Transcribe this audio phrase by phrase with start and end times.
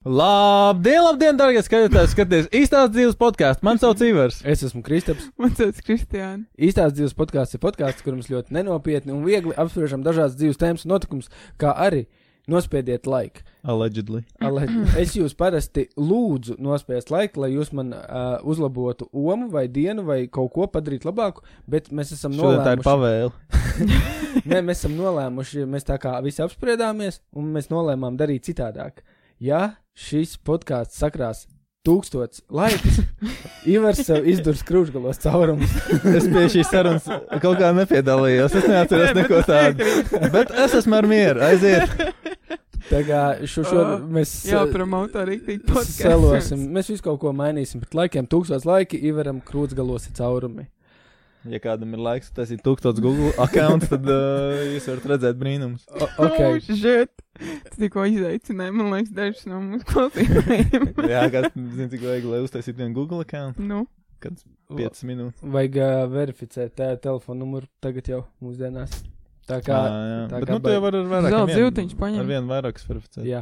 [0.00, 2.08] Labdien, labdien, darbie skatītāji!
[2.08, 3.60] Skaties, īstās dzīves podkāstu.
[3.68, 4.38] Man sauc Ivars.
[4.48, 5.26] Es esmu Kristaps.
[5.36, 6.46] Man sauc Kristiāna.
[6.56, 10.86] Īstās dzīves podkāsts ir podkāsts, kur mums ļoti nenopietni un viegli apspriežam dažādas dzīves tēmas
[10.86, 11.28] un notikumus,
[11.60, 12.06] kā arī
[12.48, 13.44] nospiediet laiku.
[13.60, 14.22] Allegedly.
[15.02, 20.22] Es jūs parasti lūdzu nospiest laiku, lai jūs man uh, uzlabotu omu vai dienu vai
[20.32, 22.88] kaut ko padarītu labāku, bet mēs esam Šodien tā ir nolēmuši.
[22.88, 23.36] pavēle.
[24.48, 29.04] Nē, mēs esam nolēmuši, mēs tā kā visi apspriedāmies, un mēs nolēmām darīt citādāk.
[29.40, 31.44] Ja šis podkāsts sakrās
[31.86, 32.98] tūkstots laikus,
[33.72, 35.72] Ivars sev izdurs krūšgalos caurumus.
[36.12, 37.06] Es pie šīs sarunas
[37.40, 38.56] kaut kā nepiedalījos.
[38.60, 39.86] Es neatceros neko tādu.
[40.34, 41.40] Bet es esmu ar mieru.
[41.46, 41.94] Aiziet.
[42.90, 46.56] Tā kā šo, šo Oh, mēs Jā, promotā rīktīgi podkāstu.
[46.74, 50.66] mēs visu kaut ko mainīsim, bet laikiem tūkstots laiki Ivaram krūšgalos ir caurumi.
[51.48, 55.86] Ja kādam ir laiks, tas ir tūkstots Google account, tad uh, jūs varat redzēt brīnumus.
[55.88, 56.58] O, okay.
[56.58, 57.14] Oh, žet.
[57.40, 60.90] Tas tikko izaicināja, man liekas, dažs no mūsu klausītājiem.
[61.14, 63.60] Jā, kāds zina, cik vajag, lai uztaisītu vienu Google account.
[63.62, 63.86] nu,
[64.20, 64.44] Kāds
[64.76, 65.40] 5 minūtes.
[65.54, 69.00] Vajag uh, verificēt tā telefonu numuru tagad jau mūsdienās.
[69.50, 69.78] Tā kā.
[69.84, 70.20] Jā, jā.
[70.30, 71.34] tā Bet kā nu, tu jau vari ar vairāk.
[71.34, 72.20] zelta zīltiņš paņem.
[72.22, 73.24] Ar vienu vairākus verificēt.
[73.26, 73.40] Jā,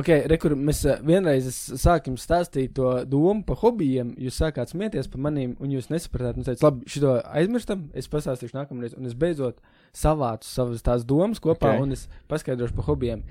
[0.00, 4.14] ok, rekur, mēs uh, vienreiz es sākam stāstīt to domu par hobijiem.
[4.20, 6.40] Jūs sākāt smieties par maniem, un jūs nesapratāt.
[6.40, 9.60] Jūs teicat, labi, šo aizmirstam, es pastāstīšu nākamreiz, un es beidzot
[9.96, 11.78] savācu savas tās domas kopā, Ok.
[11.78, 11.86] okay.
[11.86, 13.24] un es paskaidrošu par hobijiem.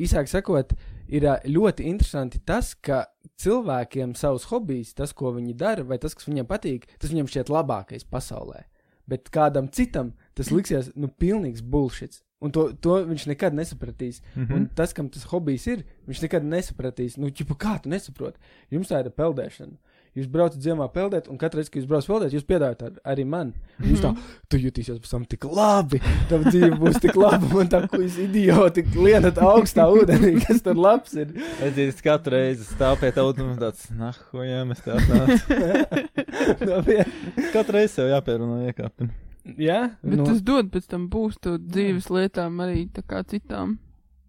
[0.00, 0.70] Īsāk sakot,
[1.10, 3.08] ir ā, ļoti interesanti tas, ka
[3.42, 7.50] cilvēkiem savus hobijus, tas, ko viņi dara, vai tas, kas viņiem patīk, tas viņiem šķiet
[7.50, 8.62] labākais pasaulē.
[9.10, 12.20] Bet kādam citam tas liksies, nu, pilnīgs bullshit.
[12.40, 14.22] Un to, to viņš nekad nesapratīs.
[14.34, 14.54] Mm -hmm.
[14.54, 14.74] Un Mhm.
[14.74, 17.16] tas, kam tas hobijs ir, viņš nekad nesapratīs.
[17.18, 18.38] Nu, ķipa, kā tu nesaproti?
[18.70, 19.76] Jums tā ir peldēšana.
[20.16, 23.24] Jūs braucat ziemā peldēt, un katru reizi, kad jūs braucat peldēt, jūs piedāvājat ar, arī
[23.26, 23.52] man.
[23.78, 24.16] Un Jūs tā,
[24.48, 28.18] tu jutīsies pēc tam tik labi, tava dzīve būs tik laba, man tā kā jūs
[28.18, 31.28] idioti lienat augstā ūdenī, kas tur labs ir.
[31.62, 34.96] Es dzīvoju katru reizi stāvu pie tā, un tāds, nah, ko jā, mēs tā
[36.86, 39.08] vien- Katru reizi sev jāpierunā iekāpt.
[39.44, 43.78] Jā, Bet nu, tas dod pēc tam būstu dzīves lietām arī tā kā citām.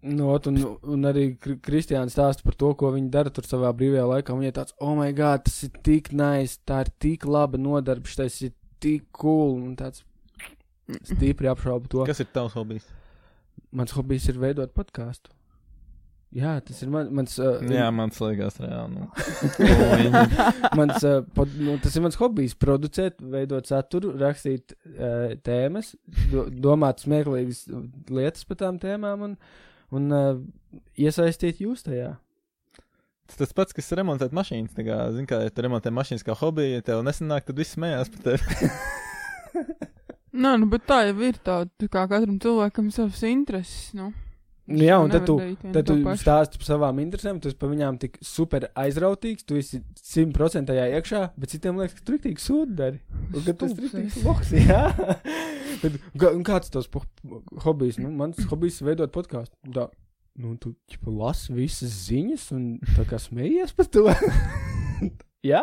[0.02, 3.70] Nu, ot, un, un arī Kri- Kristiāna stāsta par to, ko viņi dara tur savā
[3.76, 4.34] brīvajā laikā.
[4.34, 8.16] Viņa ir tāds, oh, my God, tas ir tik nice, tā ir tik laba nodarbs,
[8.18, 8.50] tas ir
[8.82, 9.60] tik cool.
[9.62, 10.02] Un tāds
[11.12, 12.02] stipri apšaubu to.
[12.08, 12.88] Kas ir tavs hobijs?
[13.70, 15.30] Mans hobijs ir veidot podkāstu.
[16.32, 17.34] Jā, tas ir man, mans.
[17.36, 18.94] Uh, Jā, man liekas, reāli.
[18.94, 19.08] Nu.
[20.78, 22.54] mans, uh, pod, nu, tas ir mans hobijs.
[22.56, 25.92] Producēt, veidot saturu, rakstīt uh, tēmas,
[26.32, 27.66] do, domāt smieklīgas
[28.08, 29.36] lietas par tām tēmām un,
[29.92, 30.40] un uh,
[30.96, 32.14] iesaistīt jūs tajā.
[33.28, 34.72] Tas tas pats, kas remontēt mašīnas.
[34.80, 38.08] Kā, zin, kā, ja tu remontē mašīnas kā hobiju, ja tev nesanāk, tad viss smējās
[38.16, 38.72] par tevi.
[40.42, 41.62] Nē, nu, bet tā jau ir tā,
[41.92, 44.14] kā katram cilvēkam savas intereses, nu.
[44.70, 45.34] Nu, jā, un tad tu,
[45.74, 49.80] tad tu stāsti par savām interesēm, tu esi par viņām tik super aizrautīgs, tu esi
[49.98, 53.00] simtprocentajā iekšā, bet citiem liekas, ka tu tik sūdi dari.
[53.32, 54.84] Un kad tas ir tik loks, jā.
[55.82, 55.98] Bet,
[56.30, 56.86] un kāds tas
[57.66, 57.98] hobijs?
[57.98, 59.56] Nu, mans hobijs ir veidot podkāstu.
[59.74, 59.88] Tā,
[60.38, 64.06] nu, tu ķipa, lasi visas ziņas un tā kā smējies par to.
[65.52, 65.62] jā,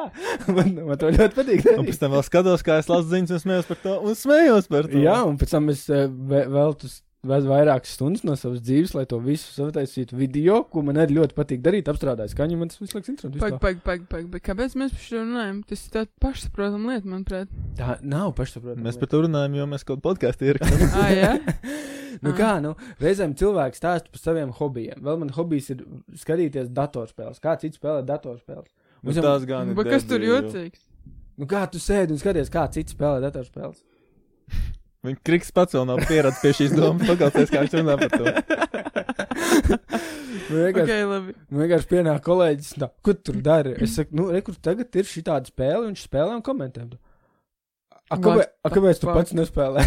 [0.51, 1.63] man, man to ļoti patīk.
[1.63, 1.93] Un darīt.
[1.93, 3.99] pēc tam vēl skatos, kā es lasu ziņas un smējos par to.
[4.03, 4.99] Un smējos par to.
[5.07, 6.91] Jā, un pēc tam es eh, ve- veltu
[7.23, 11.35] ve- vairākas stundas no savas dzīves, lai to visu sataisītu video, ko man arī ļoti
[11.37, 12.57] patīk darīt, apstrādāt skaņu.
[12.57, 13.39] Man tas viss liekas interesanti.
[13.39, 15.61] Pag, pag, pag, pag, bet kāpēc mēs par šo runājam?
[15.67, 17.47] Tas ir tāds pašsaprotama lieta, manuprāt.
[17.79, 18.85] Tā nav pašsaprotama.
[18.87, 20.89] Mēs par to runājam, jo mēs kaut kādu podkāstu ierakstām.
[21.03, 21.31] Ah, jā?
[22.23, 22.37] nu Ah.
[22.39, 24.99] kā, nu, reizēm cilvēks stāsta par saviem hobijiem.
[25.05, 25.83] Vēl man hobijs ir
[26.17, 27.39] skatīties datorspēles.
[27.43, 28.71] Kā cits spēlē datorspēles?
[29.03, 29.75] Nu, Uzņem- tās gan.
[29.77, 30.81] Bet kas tur jocīgs?
[31.39, 33.83] Nu, kā tu sēdi un skaties, kā cits spēlē datorspēles?
[35.07, 37.07] Viņa kriks pats vēl nav pieradis pie šīs domas.
[37.07, 38.25] Paklausties, kā viņš runā par to.
[40.49, 41.33] Nu, vienkārši, Ok, labi.
[41.51, 43.75] nu, vienkārši pienāk kolēģis, tā, ko tu tur dari?
[43.85, 46.87] Es saku, nu, re, kur tagad ir šī tāda spēle, un viņš spēlē un komentē.
[48.09, 49.83] A, kāpēc, a, kāpēc tu pats nespēlē?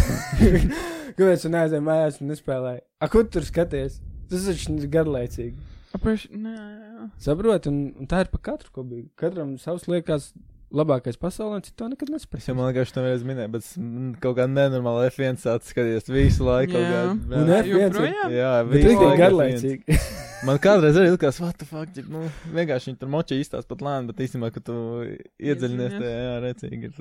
[1.17, 2.73] kāpēc tu neaizēji mājās un nespēlē?
[3.03, 3.99] A, ko tu tur skaties?
[4.31, 5.57] Tas taču ir garlaicīgi.
[5.99, 7.09] Apraš, nē, jā.
[7.27, 9.09] Saproti, un, un tā ir pa katru hobiju.
[9.19, 10.31] Katram savs liekas
[10.73, 12.47] labākais pasaulē, un citu to nekad Es nesaprast.
[12.49, 16.47] jau man liekas, to vienreiz minēju, bet mm, kaut kā nenormāli F1 sācis skatīties visu
[16.47, 16.79] laiku.
[16.81, 17.03] Jā.
[17.13, 17.59] Un jā.
[17.61, 18.33] F1 ir- Joprojām?
[18.33, 19.21] Jā, Bet visu laiku F1.
[19.21, 19.99] garlaicīgi.
[20.47, 23.79] Man kādreiz arī likās, what the fuck, ģip, nu, vienkārši viņi tur moča īstās pat
[23.85, 25.93] lēni, bet īstenībā, ka tu iedziļinies Iedziļinies.
[26.01, 26.97] tajā, jā, recīgi ir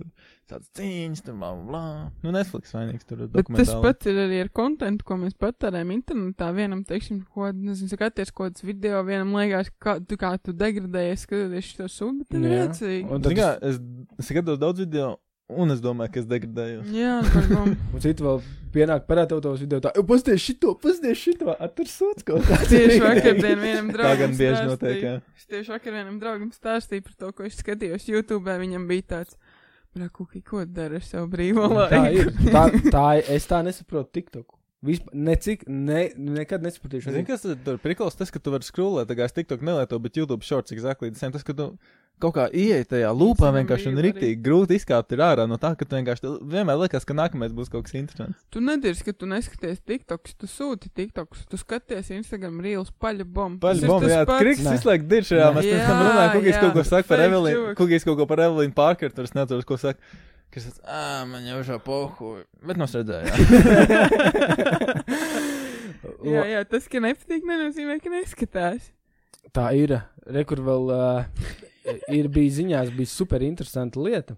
[0.50, 1.82] tāds cīņas, tur bla, bla.
[2.24, 5.92] Nu, Netflix vainīgs tur ir Bet tas pats ir arī ar kontentu, ko mēs patērējam
[5.94, 6.50] internetā.
[6.56, 11.26] Vienam, teiksim, ko, nezinu, skaties kaut kāds video, vienam liekas, kā tu, kā tu degradējies,
[11.26, 12.62] skatoties šo sūdu, bet ir Jā.
[12.66, 13.04] rēcīgi.
[13.12, 13.78] Un tad kā, es,
[14.28, 15.14] skatos daudz video,
[15.52, 16.84] un es domāju, ka es degradēju.
[16.96, 17.72] Jā, par bom.
[17.94, 18.38] Un citu vēl
[18.72, 19.82] pienāk parāda tos video.
[19.84, 22.56] Tā, pasties šito, pasties šito, attur sūds kaut kā.
[22.70, 24.22] Tieši vakardien vienam Tā draugam.
[24.22, 25.16] gan bieži notiek, jā.
[25.36, 28.48] Es tieši vakar vienam draugam stāstīju par to, ko es skatījos YouTube.
[28.62, 29.36] Viņam bija tāds,
[29.94, 32.24] brā, kuki, ko tu dari ar savu brīvo Tā laiku.
[32.24, 32.32] ir.
[32.52, 33.30] Tā, tā ir.
[33.36, 34.58] Es tā nesaprotu TikToku.
[34.82, 37.12] Vispār, necik, ne, nekad nesapratīšu.
[37.14, 40.18] Zini, kas tur prikals tas, ka tu vari skrūlēt, tā kā es TikTok nelieto, bet
[40.18, 41.30] YouTube shorts exactly the same.
[41.30, 41.68] Tas, ka tu
[42.23, 45.87] kaut kā ieej tajā lūpā vienkārši un riktīgi grūti izkāpt ir ārā no tā, ka
[45.87, 48.38] tu vienkārši vienmēr liekas, ka nākamais būs kaut kas interesants.
[48.53, 53.62] Tu nedirzi, ka tu neskaties TikToks, tu sūti TikToks, tu skaties Instagram reels paļu bombu.
[53.64, 55.56] Paļ, bom, jā, kriks visu laiku dirž, jā, Nē.
[55.56, 58.29] mēs pirms tam Jā, runājām, kukīs jā, kaut ko saka par Evelīnu, kukīs kaut ko
[58.31, 59.99] par Evelīnu Parker, tur es neatceros, ko saka.
[60.53, 63.32] Kas tas, ā, man jau šā pohu, bet mums redzēja.
[66.23, 68.88] Jā, jā, tas, ka nepatīk, nenozīmē, ka neskatās.
[69.55, 69.97] Tā ir.
[70.23, 71.25] Rekur vēl uh,
[72.12, 74.37] ir bija ziņās, bija super interesanta lieta.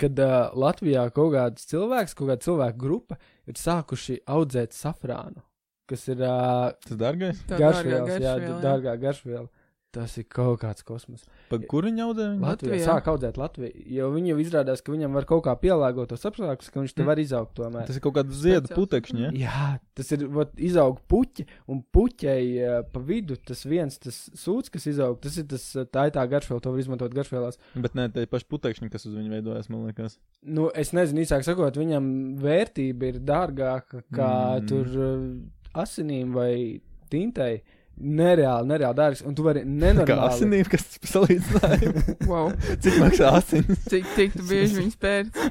[0.00, 5.42] Kad uh, Latvijā kaut kāds cilvēks, kaut kāda cilvēka grupa ir sākuši audzēt safrānu,
[5.90, 7.42] kas ir uh, Tas dārgais?
[7.50, 8.60] Garšvielas, jā, garšviela, jā.
[8.64, 9.48] dārgā garšviela.
[9.94, 11.22] Tas ir kaut kāds kosmos.
[11.48, 12.24] Pa kuru viņa audē?
[12.32, 12.42] viņu?
[12.42, 12.86] Latvijā Latvijā.
[12.88, 16.70] sāk audzēt Latviju, jo viņi jau izrādās, ka viņam var kaut kā pielāgot tos apstākļus,
[16.74, 17.06] ka viņš te Mm.
[17.06, 17.86] var izaugt tomēr.
[17.86, 19.30] Tas ir kaut kāds ziedu putekšņi, ja?
[19.44, 24.70] Jā, tas ir vat, izaug puķi, un puķei uh, pa vidu tas viens, tas sūds,
[24.74, 27.58] kas izaug, tas ir tas, uh, tā ir tā garšviela, to var izmantot garšvielās.
[27.76, 30.18] Bet ne tie paši putekšņi, kas uz viņu veidojas, man liekas.
[30.42, 32.10] Nu, es nezinu, īsāk sakot, viņam
[32.42, 34.66] vērtība ir dārgāka kā Mm.
[34.66, 36.80] tur uh, asinīm vai
[37.10, 37.62] tintai.
[37.94, 40.26] Nereāli, nereāli dārgs, un tu vari Kā nenormāli.
[40.26, 42.08] asinīm, kas tas salīdzinājums.
[42.30, 42.50] Wow,
[42.82, 43.84] Cik maksā asinis?
[43.86, 45.48] cik, cik tu bieži viņus pērci?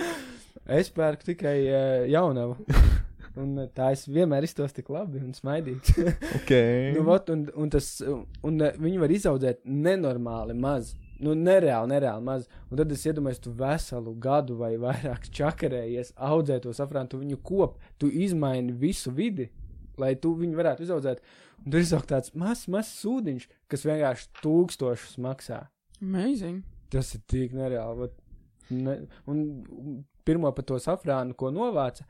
[0.80, 2.56] es pērku tikai uh, jaunavu.
[3.40, 5.92] Un uh, tā es vienmēr iztos tik labi un smaidīgs.
[6.40, 6.50] Ok.
[6.96, 10.92] nu, vot, un, un, tas, un uh, viņi var izaudzēt nenormāli maz.
[11.20, 12.46] Nu, nereāli, nereāli maz.
[12.70, 17.38] Un tad es iedomājos, tu veselu gadu vai vairāk čakarējies, audzē to safrānu, tu viņu
[17.44, 19.50] kop, tu izmaini visu vidi,
[20.00, 21.22] lai tu viņu varētu izaudzēt.
[21.64, 25.64] Un tur izaug tāds mazs, mazs sūdiņš, kas vienkārši tūkstošus maksā.
[26.00, 26.62] Amazing.
[26.90, 28.06] Tas ir tik nereāli.
[28.06, 28.16] Vat,
[28.72, 28.96] ne,
[29.30, 29.42] un
[30.24, 32.06] pirmo par to safrānu, ko novāca,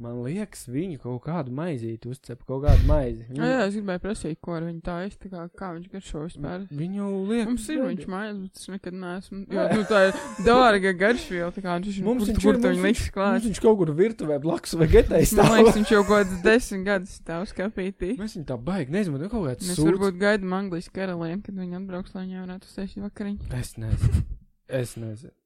[0.00, 3.26] man liekas, viņi kaut kādu maizīti uzcep, kaut kādu maizi.
[3.36, 6.64] Jā, jā, es gribēju prasīt, ko ar viņu es, tā kā, kā viņš garšo vispār.
[6.72, 7.46] Viņu liek.
[7.50, 9.40] Mums ir viņš mājās, bet es nekad neesmu.
[9.54, 12.86] Jo, nu, tā ir dārga garšviela, tā kā viņš Mums kur, viņš kur ir, viņu
[12.88, 13.46] liks viņš, klāt.
[13.48, 15.52] viņš kaut kur virtuvē blakus vai getē Man stāv.
[15.56, 18.14] liekas, viņš jau kaut kāds desmit gadus stāv skapītī.
[18.20, 19.90] Mēs viņu tā baigi nezinu, kaut kāds Mēs sūds.
[19.92, 23.52] varbūt gaidām Anglijas karalieni, kad viņi atbrauks, lai viņi varētu uztaisīt vakariņu.
[23.60, 24.24] Es nezinu.
[24.70, 25.39] Es nezinu.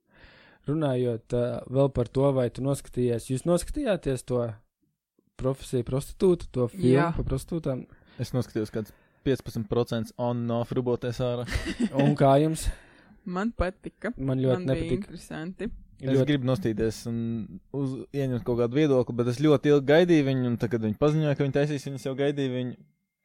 [0.68, 4.46] Runājot uh, vēl par to, vai tu noskatījāties, jūs noskatījāties to
[5.40, 7.08] profesiju prostitūtu, to filmu Jā.
[7.16, 7.84] par prostitūtām.
[8.22, 8.94] Es noskatījos, kāds
[9.26, 11.44] 15% on un off ruboties ārā.
[12.04, 12.68] Un kā jums?
[13.24, 14.12] Man patika.
[14.16, 14.98] Man ļoti Man nepatīk.
[15.02, 15.70] interesanti.
[16.00, 17.18] Es Ļoti- gribu nostīties un
[17.72, 20.98] uz, ieņemt kaut kādu viedokli, bet es ļoti ilgi gaidīju viņu, un tad, kad viņi
[21.00, 22.74] paziņoja, ka viņi taisīs, viņas jau gaidīju viņu.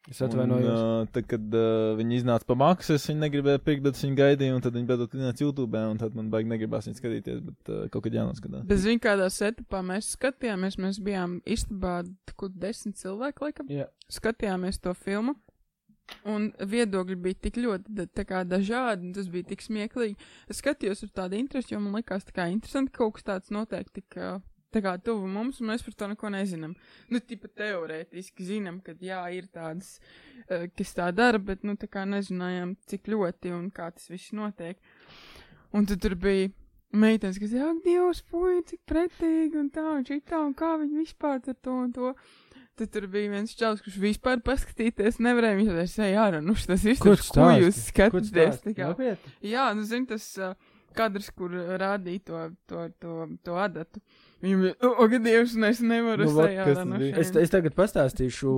[0.09, 0.65] Es atvainojos.
[0.65, 4.05] Un, uh, tad, kad uh, viņi iznāca pa maksu, es viņu negribēju pirkt, bet es
[4.05, 7.43] viņu gaidīju, un tad viņi beidzot iznāca YouTube, un tad man baigi negribās viņu skatīties,
[7.45, 8.65] bet uh, kaut kad jānoskatās.
[8.69, 11.99] Bez viņa kādā setupā mēs skatījāmies, mēs bijām istabā,
[12.39, 13.85] kur desmit cilvēki, laikam, Jā.
[14.09, 15.37] skatījāmies to filmu.
[16.25, 20.17] Un viedokļi bija tik ļoti tā kā dažādi, un tas bija tik smieklīgi.
[20.49, 23.53] Es skatījos ar tādu interesi, jo man likās tā kā interesanti, ka kaut kas tāds
[23.53, 24.39] notiek tik ā,
[24.73, 26.75] tā kā tuvu mums, un mēs par to neko nezinām.
[27.09, 29.97] Nu, tipa teorētiski zinām, ka jā, ir tādas,
[30.47, 34.33] ā, kas tā dara, bet, nu, tā kā nezinājām, cik ļoti un kā tas viss
[34.37, 34.79] notiek.
[35.75, 36.49] Un tad tur bija
[36.95, 41.37] meitenes, kas, jā, Dievs, puiši, cik pretīgi, un tā, un šitā, un kā viņi vispār
[41.39, 42.13] ar to un to.
[42.79, 45.57] Tad tur bija viens čels, kurš vispār paskatīties nevarēja.
[45.57, 49.25] Viņš teica, ej, ārā, nu tas ir Ko tas, tu ko jūs skatāties.
[49.43, 50.53] Jā, nu, zini, tas uh,
[50.97, 54.01] kadrs, kur rādīja to, to, to, to adatu.
[54.39, 56.95] Viņam o, o, Dievs, es nevaru Nu, tas no?
[57.19, 58.51] Es, es tagad pastāstīšu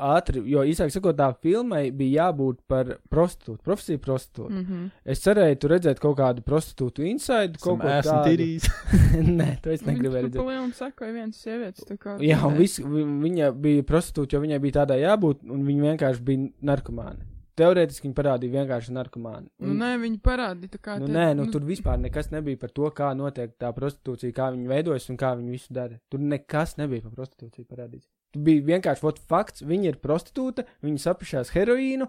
[0.00, 4.48] ātri, jo īsāk sakot, tā filmai bija jābūt par prostitūtu, profesiju prostitūtu.
[4.48, 4.58] Mm.
[4.58, 4.90] Mm -hmm.
[5.04, 8.48] Es cerēju, tur redzēt kaut kādu prostitūtu inside, kaut ko esmu tādu.
[9.40, 10.40] Nē, to es negribēju redzēt.
[10.40, 12.16] Palielam sakoja viens sievietes, tā kā.
[12.24, 16.22] Jā, un vis, vi- viņa bija prostitūta, jo viņai bija tādā jābūt, un viņa vienkārši
[16.22, 17.37] bija narkomāna.
[17.58, 19.48] Teorētiski viņa parādīja vienkārši narkomānu.
[19.64, 20.96] Nu, nē, viņi parādīja, tā kā.
[21.02, 24.50] Nu, te- nē, nu, tur vispār nekas nebija par to, kā notiek tā prostitūcija, kā
[24.54, 25.98] viņa veidojas un kā viņa visu dara.
[26.12, 28.06] Tur nekas nebija par prostitūciju parādīts.
[28.34, 32.06] Tur bija vienkārši ot, fakts, viņa ir prostitūta, viņa sapušās heroīnu,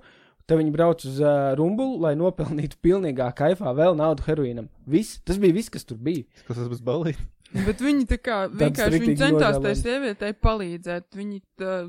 [0.49, 4.69] tad viņa brauc uz uh, rumbulu, lai nopelnītu pilnīgā kaifā vēl naudu heroīnam.
[4.89, 6.25] Viss, tas bija viss, kas tur bija.
[6.47, 7.17] Kas tas būs balīt?
[7.49, 11.07] Bet viņi tā kā vienkārši viņi centās tai sievietei palīdzēt.
[11.17, 11.79] Viņi tā,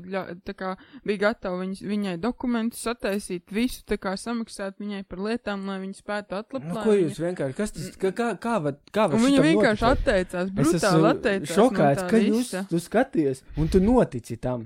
[0.47, 0.71] tā kā
[1.05, 5.99] bija gatavi viņas, viņai dokumentus sataisīt, visu tā kā samaksāt viņai par lietām, lai viņa
[5.99, 6.65] spētu atlapt.
[6.65, 10.09] Nu, ko jūs vienkārši, kas tas, kā, kā, kā, var, kā var viņa vienkārši noticēt?
[10.09, 11.55] atteicās, brutāli atteicās.
[11.59, 14.65] šokēts, no ka jūs tu skaties un tu notici tam.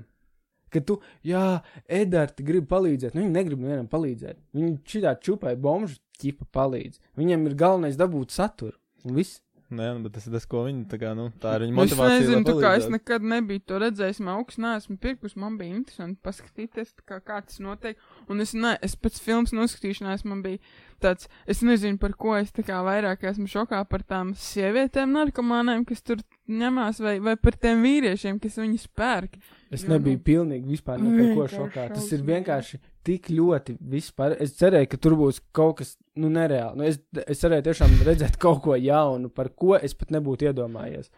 [0.72, 3.14] Ka tu, jā, Edvards grib palīdzēt.
[3.14, 4.40] Nu, viņi negrib nevienam palīdzēt.
[4.56, 6.98] Viņi šitā čupai bomžu ķipa palīdz.
[7.20, 8.74] Viņiem ir galvenais dabūt saturu.
[9.06, 9.42] Un viss.
[9.66, 11.82] Nē, nu, bet tas ir tas, ko viņi tā kā, nu, tā ir viņa Nu,
[11.82, 12.18] Es motivācija.
[12.20, 15.74] nezinu, lai tā kā es nekad nebiju to redzējis, man augsts neesmu pirkus, man bija
[15.74, 17.98] interesanti paskatīties, kā, kā tas notiek.
[18.30, 20.62] Un es, ne, es pēc filmas noskatīšanās man bija
[21.02, 25.82] tāds, es nezinu, par ko es tā kā vairāk esmu šokā par tām sievietēm narkomānēm,
[25.84, 29.34] kas tur ņemās, vai, vai par tiem vīriešiem, kas viņus pērk.
[29.74, 31.88] Es Jo, nebiju nu, pilnīgi vispār ne par ko vienkārši šokā.
[31.98, 34.36] Tas ir vienkārši tik ļoti vispār.
[34.42, 36.78] Es cerēju, ka tur būs kaut kas, nu, nereāli.
[36.80, 41.12] Nu, es, es cerēju tiešām redzēt kaut ko jaunu, par ko es pat nebūtu iedomājies.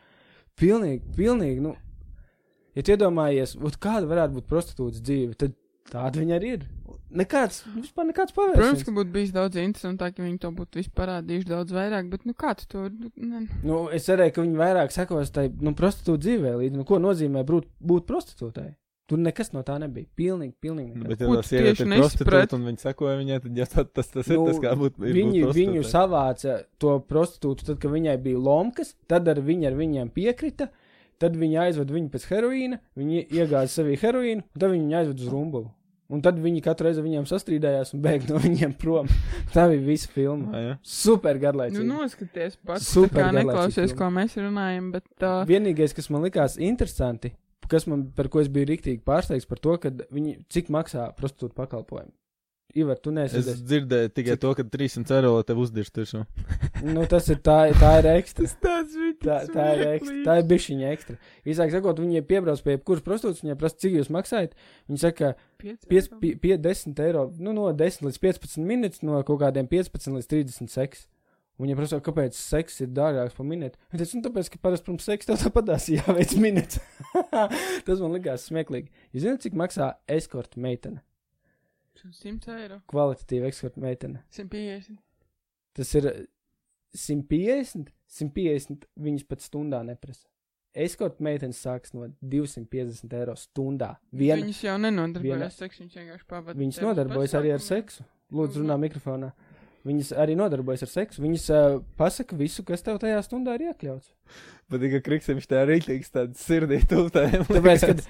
[0.59, 1.77] Pilnīgi, pilnīgi, nu,
[2.77, 5.55] ja iedomājies, kāda varētu būt prostitūtas dzīve, tad
[5.89, 6.67] tāda viņa arī ir.
[7.19, 8.83] Nekāds, vispār nekāds Protams, pavērsiens.
[8.85, 12.53] ka būtu bijis daudz interesantāk, ja viņi to būtu parādījuši daudz vairāk, bet, nu, kā
[12.59, 12.83] tu to,
[13.17, 16.77] ne, Nu, es cerēju, ka viņi vairāk sekos tai nu, prostitūta dzīvē līdzi.
[16.77, 18.75] Nu, ko nozīmē būt, būt prostitūtai?
[19.09, 20.05] Tur nekas no tā nebija.
[20.19, 20.91] Pilnīgi, pilnīgi.
[20.93, 21.15] Nu, nekas.
[21.15, 21.93] Bet, ja tā sieviete tieši ir
[22.29, 25.07] prostitūta un viņi sekoja viņai, tad jā, tā, tas, tas ir Nu, tas, kā būtu.
[25.09, 29.71] ir Viņi, būt viņu savāca to prostitūtu, tad, kad viņai bija lomkas, tad ar viņu
[29.71, 30.69] ar viņiem piekrita.
[31.19, 35.25] Tad viņi aizveda viņu pēc heroīna, viņi iegāza sevī heroīnu, un tad viņi viņu aizveda
[35.25, 35.73] uz rumbulu.
[36.09, 39.09] Un tad viņi katru reizi viņiem sastrīdējās un bēga no viņiem prom.
[39.53, 40.53] Tā bija visa filma.
[40.53, 40.77] Ā, jā.
[40.89, 41.89] Super nu, garlaicīga.
[41.89, 46.57] noskaties pats, Super tā kā neklausies, ko mēs runājam, bet, uh, Vienīgais, kas man likās
[46.61, 47.35] interesanti,
[47.71, 49.77] kas man, par ko es biju rīktīgi pārsteigts, par to,
[50.15, 52.15] viņi, cik maksā prostitūta pakalpojumu.
[52.77, 53.39] Ivar, tu neesi.
[53.41, 56.25] Es dzirdēju tikai Cik- to, ka 300 eiro tev uzdirst virsū.
[56.79, 58.47] Nu, tas ir tā, tā ir ekstra.
[58.63, 59.15] tas bija.
[59.25, 60.19] Tā, tā ir ekstra.
[60.27, 61.17] Tā ir bišķiņa ekstra.
[61.49, 64.55] Īsāk sakot, viņi piebrauc pie jebkuras prostitūtas, viņai prasa, cik jūs maksājat.
[64.87, 65.33] Viņi saka,
[65.65, 70.31] 5, 5, 10 eiro, nu, no 10 līdz 15 minūtes, no kaut kādiem 15 līdz
[70.37, 71.09] 30 seks.
[71.59, 73.81] Viņa prasa, kāpēc seks ir dārgāks par minūti.
[73.91, 76.79] Viņa teica, nu, tāpēc, ka parasti pirms seksa tev tāpatās jāveic minūtes.
[77.89, 78.93] Tas man likās smieklīgi.
[79.11, 81.03] Jūs zināt, cik maksā eskorta meitene?
[81.99, 82.77] 100 eiro.
[82.93, 84.21] Kvalitatīva eskorta meitene.
[84.31, 85.01] 150.
[85.75, 86.07] Tas ir
[86.95, 90.29] 150, 150 viņas pat stundā neprasa.
[90.79, 93.97] Eskorta meitenes sāks no 250 eiro stundā.
[94.15, 96.61] Viena, Viņas jau nenodarbojas ar seksu, viņas vienkārši pavadīja.
[96.63, 98.07] viņas nodarbojas arī ar seksu.
[98.31, 99.33] Lūdzu, runā mikrofonā.
[99.89, 101.23] Viņas arī nodarbojas ar seksu.
[101.25, 104.11] Viņas uh, pasaka visu, kas tev tajā stundā ir iekļauts.
[104.69, 107.47] Bet tikai kriks viņš tā rītīgs, tāds sirdī tūtājiem.
[107.49, 108.03] Tāpēc, kad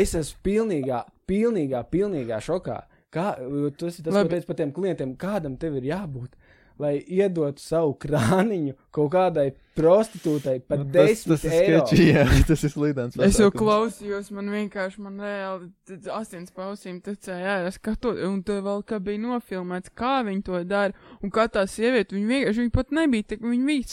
[0.00, 2.78] es esmu pilnīgā, pilnīgā, pilnīgā šokā.
[3.10, 3.34] Kā,
[3.76, 4.28] tas ir tas, Labi.
[4.28, 6.36] ko teicu par tiem klientiem, kādam tev ir jābūt,
[6.80, 11.80] lai iedotu savu krāniņu kaut kādai prostitūtai par Nu, tas, 10 tas ir eiro.
[11.86, 13.18] sketči, jā, tas ir slīdens.
[13.24, 15.70] Es jau klausījos, man vienkārši, man reāli
[16.16, 20.96] asins pausīm tecēja ārā, skatot, un tur vēl kā bija nofilmēts, kā viņi to dara,
[21.22, 23.90] un kā tā sieviete, viņa vienkārši, viņa pat nebija, tik, viņa bija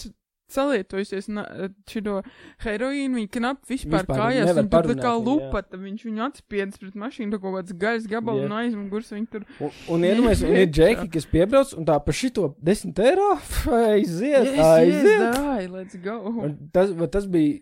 [0.52, 1.46] salietojusies na-
[1.90, 2.22] šito
[2.64, 5.26] heroīnu, viņa knap vispār Vispār kājās, un tur tā kā viņu, jā.
[5.26, 9.46] lupata, viņš viņu atspiedz pret mašīnu, tā kaut kāds gaļas gabals un aizmugurs, viņa tur.
[9.60, 13.28] Un, un iedomājieties, un ir džeki, kas piebrauc un tā par šito 10 eiro
[13.82, 15.38] aiziet, aiziet.
[15.44, 16.18] Ai, let's go.
[16.32, 17.60] Un Tas, tas bija,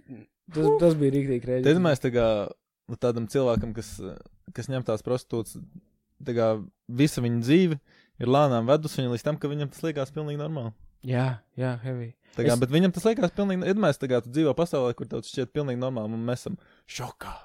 [0.53, 1.81] tas, tas bija rīktīgi Tad rēģis.
[1.89, 2.27] mēs tā kā
[2.87, 3.95] nu, tādam cilvēkam, kas,
[4.53, 5.57] kas ņem tās prostitūtas,
[6.25, 6.51] tā kā
[6.87, 7.79] visa viņa dzīve
[8.21, 10.71] ir lēnām vedus viņu līdz tam, ka viņam tas liekas pilnīgi normāli.
[11.05, 12.13] Jā, jā, heavy.
[12.35, 12.61] Kā, Es-.
[12.61, 15.81] Bet viņam tas liekas pilnīgi, iedomājies, tā kā tu dzīvo pasaulē, kur tas šķiet pilnīgi
[15.81, 17.35] normāli, un mēs esam šokā.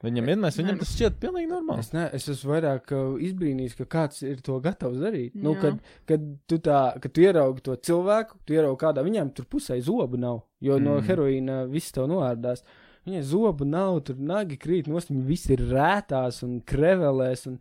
[0.00, 1.82] Viņam Nē, viņam nu- tas šķiet pilnīgi normāli.
[1.84, 5.34] Es, ne, es esmu vairāk uh, izbrīnījis, ka kāds ir to gatavs darīt.
[5.36, 5.60] Nu, Jā.
[5.60, 9.76] kad, kad, tu tā, kad tu ieraugi to cilvēku, tu ieraugi kādā viņam tur pusē
[9.84, 10.86] zobu nav, jo mm.
[10.88, 12.64] no heroīna viss tev noārdās.
[13.04, 17.44] Viņai zobu nav, tur nagi krīt, nost, viņi visi ir rētās un krevelēs.
[17.52, 17.60] Un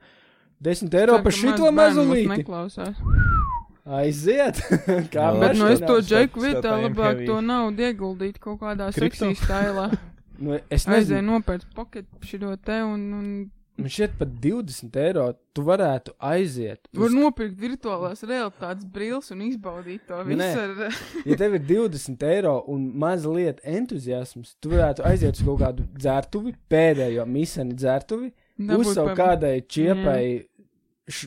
[0.63, 2.47] 10 eiro par šito mazulīti.
[3.85, 4.59] Aiziet!
[5.13, 9.33] Kā Jā, Bet nu es to džeku vietā labāk to naudu ieguldīt kaut kādā seksī
[9.39, 9.89] stailā.
[10.39, 13.25] Nu, es nezinu, nopērts poketu šito te un, un
[13.75, 16.79] man šķiet pat 20 eiro tu varētu aiziet.
[16.95, 20.47] var uz- nopirkt virtuālās realitātes brīvs un izbaudīt to visu nē.
[20.63, 20.95] ar.
[21.27, 26.55] Ja tev ir 20 eiro un mazliet entuziasms, tu varētu aiziet uz kaut kādu dzērtuvi,
[26.71, 28.31] pēdējo misiju dzērtuvi,
[28.63, 30.23] dabūt uzsaukt kādai čiepai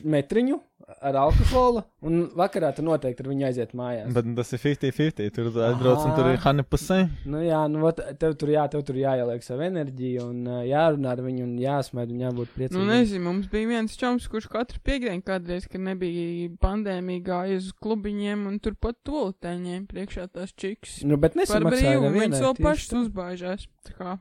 [0.09, 4.09] metriņu ar alkoholu, un vakarā tu noteikti ar viņu aiziet mājās.
[4.15, 5.31] Bet tas ir 50-50.
[5.35, 6.97] Tur aizbrauc un tur ir Hanna pusē.
[7.29, 11.13] Nu, jā, nu, vat, tev tur, jā, tev tur jāieliek savu enerģiju, un uh, jārunā
[11.15, 12.83] ar viņu, un jāsmaida, un jābūt priecīgam.
[12.83, 17.71] Nu, nezinu, mums bija viens čoms, kurš katru piekdienu kādreiz, kad nebija pandēmija, gāja uz
[17.83, 21.01] klubiņiem un turpat tolotēņiem priekšā tās čiks.
[21.07, 23.67] Nu, bet nesamaksāja viņas vēl pašas uzbāžās.
[23.87, 24.19] Tā kā.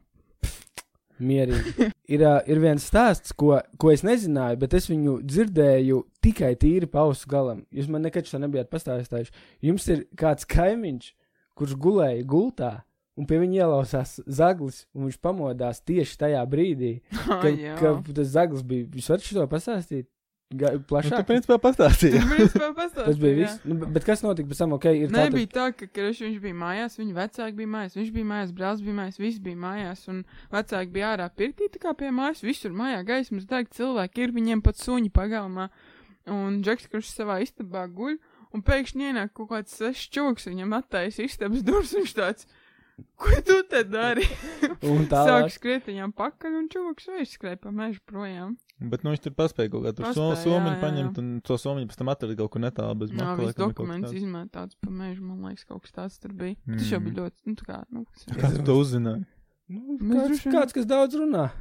[1.22, 1.88] Mierīgi.
[2.14, 7.28] ir, ir viens stāsts, ko, ko es nezināju, bet es viņu dzirdēju tikai tīri pausu
[7.30, 7.64] galam.
[7.74, 9.34] Jūs man nekad šo nebijāt pastāstījuši.
[9.68, 11.12] Jums ir kāds kaimiņš,
[11.58, 12.72] kurš gulēja gultā,
[13.18, 16.94] un pie viņa ielausās zaglis, un viņš pamodās tieši tajā brīdī,
[17.42, 17.76] kad, jā.
[17.80, 18.88] kad tas zaglis bija.
[18.96, 20.08] Jūs varat šo pastāstīt?
[20.52, 21.24] Ga, Nu, tu plašāk.
[21.26, 22.18] principā pastāstīji.
[22.20, 23.60] Tas principā pastāstīja, Tas bija viss.
[23.64, 24.72] Nu, bet kas notika pēc tam?
[24.76, 27.96] Okay, ir Nē, tātad- bija tā, ka Krišs viņš bija mājās, viņa vecāki bija mājās,
[27.96, 31.78] viņš bija mājās, brālis bija mājās, viss bija mājās, un vecāki bija ārā pirtī, tā
[31.86, 35.70] kā pie mājas, visur mājā gaismas deg, cilvēki ir, viņiem pat suņi pagalmā,
[36.26, 38.18] un Džeks, kurš savā istabā guļ,
[38.54, 42.46] un pēkšņi ienāk kaut kāds svešs čūks, viņam attaisa istabas durvis, viņš tāds,
[43.22, 44.24] ko tu te dari?
[44.90, 45.52] Un Sāk tālāk.
[45.54, 48.56] skriet viņam pakaļ, un čūks aizskrēja pa mežu projām.
[48.82, 51.22] Bet nu, viņš tur paspēja kaut kā tur so, Paspēja, jā, somiņu jā, paņemt, jā.
[51.22, 53.36] un to somiņu pēc tam atrada kaut kur netālu bez Jā, maka.
[53.44, 54.18] viss dokuments tāds.
[54.18, 56.58] izmetāts pa mežu, man liekas, kaut kas tāds tur bija.
[56.66, 58.40] Tas jau bija ļoti, nu tā kā, nu, kas ir.
[58.42, 59.22] Kā tu to uzzināji?
[59.72, 61.46] Nu, kāds, kāds, kas daudz runā.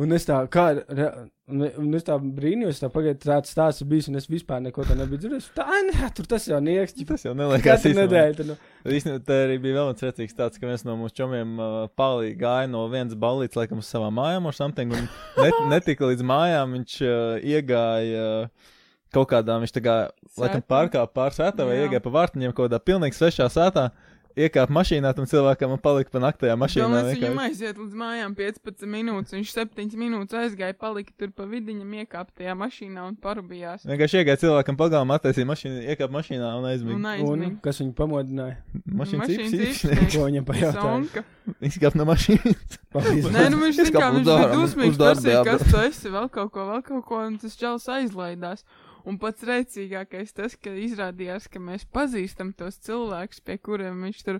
[0.00, 1.06] un es tā, kā, re,
[1.52, 4.86] un, un es tā brīnījos, tā pagaidu tāds stāsts ir bijis, un es vispār neko
[4.88, 5.48] tā nebiju dzirdējis.
[5.56, 6.96] Tā, nē, tur tas jau nieks.
[7.08, 8.24] Tas jau neliekas īstenībā.
[8.38, 8.58] tur, Nu,
[8.98, 12.38] Īstenībā tā arī bija vēl viens redzīgs tāds, ka viens no mūsu čomiem uh, palīgi
[12.40, 16.78] gāja no vienas ballītes, laikam, uz savām mājām or something, un net, netika līdz mājām,
[16.78, 18.70] viņš uh, iegāja uh,
[19.12, 19.96] kaut kādā, viņš tā kā,
[20.40, 23.90] laikam, pārkāpa pār sētā vai iegāja pa vārtiņiem kaut kādā pilnīgi svešā sētā,
[24.36, 26.86] iekāpa mašīnā tam cilvēkam un palika pa naktajā mašīnā.
[26.86, 27.50] Galvenais viņam vienkārši.
[27.52, 32.54] aiziet līdz mājām 15 minūtes, viņš 7 minūtes aizgāja, palika tur pa vidiņam, iekāpa tajā
[32.58, 33.86] mašīnā un parubījās.
[33.88, 37.26] Vienkārši iegāja cilvēkam pagalmā, attaisīja mašīnu, iekāpa mašīnā un Un aizmīja.
[37.28, 38.56] un kas viņu pamodināja?
[38.86, 40.16] Mašīnas īpašnieks.
[40.16, 40.82] Ko viņam pajautāja?
[40.82, 41.24] Sonka.
[41.62, 42.78] Viņš kāp no mašīnas.
[42.92, 46.66] Nē, nu viņš kāpu viņš bija dusmīgs, darbu prasīja, kas tu esi, vēl kaut ko,
[46.70, 48.62] vēl kaut ko, un tas čels aizlaidās.
[49.08, 54.38] Un pats rēcīgākais tas, ka izrādījās, ka mēs pazīstam tos cilvēkus, pie kuriem viņš tur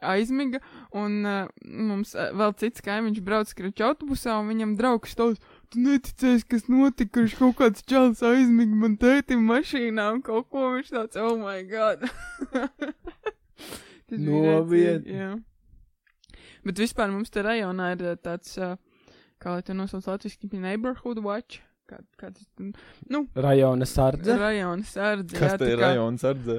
[0.00, 0.60] aizmiga,
[0.96, 5.36] un uh, mums uh, vēl cits kaimiņš brauc skrieču autobusā, un viņam draugs stāv,
[5.70, 10.72] tu neticēsi, kas notika, kurš kaut kāds čels aizmiga man tētim mašīnā, un kaut ko
[10.76, 12.08] viņš tāds, oh my god.
[15.06, 15.32] Jā.
[16.66, 18.56] Bet vispār mums te rajonā ir uh, tāds,
[19.40, 21.60] kā lai to nosauc latviski, neighborhood watch.
[21.90, 22.44] Kā, kā tas,
[23.10, 24.36] nu, Rajona sardze.
[24.38, 25.34] rajona sardze.
[25.34, 26.58] Kas jā, tā ir kā- rajons ardzē?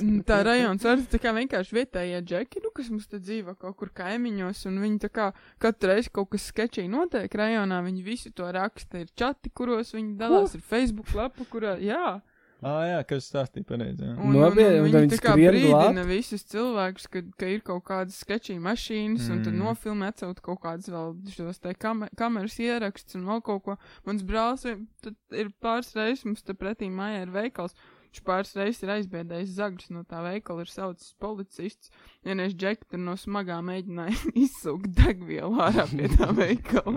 [0.00, 3.76] Nu, Tā rajona sardze, tā kā vienkārši vietējie džeki, nu, kas mums te dzīvo kaut
[3.76, 5.26] kur kaimiņos, un viņi tā kā
[5.60, 10.16] katru reizi kaut kas sketčīgi notiek rajonā, viņi visi to raksta, ir čati, kuros viņi
[10.16, 12.22] dalās, ir Facebook lapa, kurā, jā.
[12.58, 14.02] Ā, jā, kas stāstīja pareizi.
[14.02, 14.14] jā.
[14.18, 17.84] Un, Nopietni, un tad viņi viņi tā kā brīdina visus cilvēkus, ka, ka ir kaut
[17.86, 19.32] kādas sketčīgi mašīnas, mm.
[19.36, 19.62] un tad Mm.
[19.62, 23.76] nofilmē atcelt kaut kādas vēl šos te kamer kameras ierakstus un vēl kaut ko.
[24.06, 27.74] Mans brālis ir pāris reizes mums te pretī mājā ir veikals.
[28.08, 31.90] Viņš pāris reizes ir aizbiedējis zagļus no tā veikala, ir saucis policists.
[32.24, 36.96] Vienreiz džeki tur no smagā mēģināja izsūkt degvielu ārā pie tā veikala.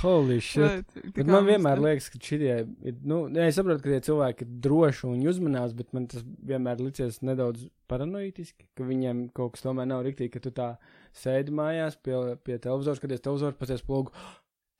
[0.00, 0.86] Holy shit.
[0.94, 2.94] Tā kā man vienmēr te- liekas, ka šie ir.
[3.06, 6.80] Nu, jā, es saprotu, ka tie cilvēki ir droši un uzmanās, bet man tas vienmēr
[6.82, 10.70] licies nedaudz paranoidiski, ka viņiem kaut kas tomēr nav rīktīgi, ka tu tā
[11.14, 14.14] sēdi mājās pie, pie televizora, skaties televizoru, pasies plūgu.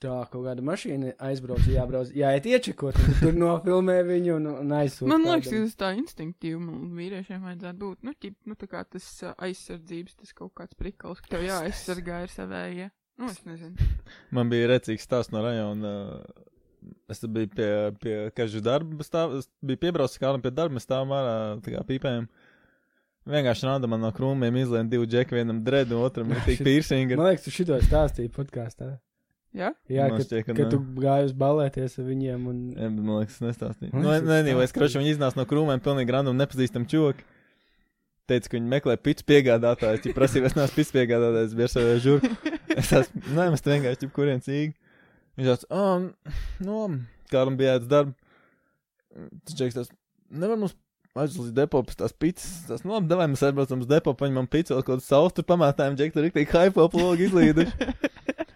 [0.05, 4.73] Tā kaut kāda mašīna aizbrauc, jābrauc, jāiet iečekot, un tu tur nofilmē viņu un, un
[4.77, 5.09] aizsūta.
[5.09, 8.03] Man liekas, tas tā instinktīvi man vīriešiem vajadzētu būt.
[8.05, 12.19] Nu, ķip, nu tā kā tas uh, aizsardzības, tas kaut kāds prikals, ka tev jāaizsargā
[12.27, 12.91] ir savējie.
[13.23, 13.87] Nu, es nezinu.
[14.35, 15.95] Man bija redzīgs stāsts no rajona.
[17.09, 17.71] Es te biju pie,
[18.03, 21.81] pie kažu darba, stāv, es biju piebraucis kādam pie darba, mēs stāvam ārā, tā kā
[21.89, 22.29] pīpējam.
[23.33, 27.17] Vienkārši rāda man no krūmiem izlēma divu džeku, vienam dredu, otram ir tik piercinga.
[27.17, 28.91] Man liekas, tu šito stāstīji podkāstā.
[29.55, 29.69] Jā?
[29.87, 30.71] Jā, Man ka, šķiet, ka ka nē.
[30.73, 32.59] tu gāji uz balēties ar viņiem un.
[32.75, 33.93] Jā, bet man liekas, nestāstīja.
[33.93, 36.89] Man Nu, liekas, nē, tas nē, es krošu, viņi iznāca no krūmēm, pilnīgi random, nepazīstam
[36.91, 37.23] čoku.
[38.27, 40.01] Teica, ka viņi meklē pits piegādātāju.
[40.01, 42.33] Es prasīju, es neesmu pits piegādātājs, es biju savā žurku.
[42.75, 44.73] Es esmu, nē, mēs te vienkārši ķip kurien cīgi.
[45.39, 46.33] Viņš tāds, ah,
[46.67, 46.79] nu,
[47.31, 48.15] kādam bija jāiet uz darbu.
[49.47, 49.93] Tas čeks tas,
[50.35, 50.75] nevar mums
[51.15, 52.49] aizsūtīt uz depo pēc tās pits.
[52.67, 55.49] Tas, nu, labi, davai mēs aizbraucam uz depo, paņemam pits, vēl kaut kādu saustu tur
[55.53, 57.93] pamētājam, džek, tur riktīgi hypo plogu izlīduši.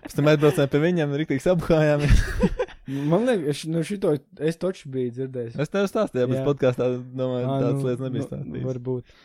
[0.09, 2.05] Pēc tam aizbraucām pie viņiem, riktīgi sabhājām.
[3.11, 5.59] Man liekas, nu šito es taču biju dzirdējis.
[5.61, 6.45] Es tev stāstīju, bet Jā.
[6.47, 8.65] podkāstā, domāju, Ā, tādas nu, lietas nebija nu, stāstītas.
[8.71, 9.19] Varbūt.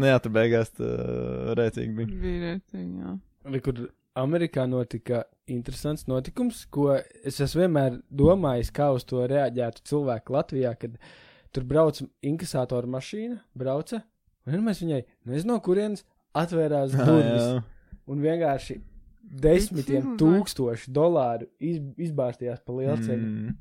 [0.00, 2.20] Nu jā, tur beigās uh, rēcīgi bija.
[2.22, 3.12] Vīrieti, jā.
[3.52, 3.82] Vai kur
[4.20, 10.72] Amerikā notika interesants notikums, ko es esmu vienmēr domājis, kā uz to reaģētu cilvēki Latvijā,
[10.80, 10.96] kad
[11.52, 14.00] tur brauc inkasātora mašīna, brauca,
[14.46, 16.06] un vienmēr viņai, nezinu, no kurienes
[16.40, 17.98] atvērās durvis, jā.
[18.08, 18.80] un vienkārši
[19.22, 23.26] desmitiem tūkstoši dolāru iz, izbāztījās pa lielu ceļu.
[23.26, 23.58] Mm.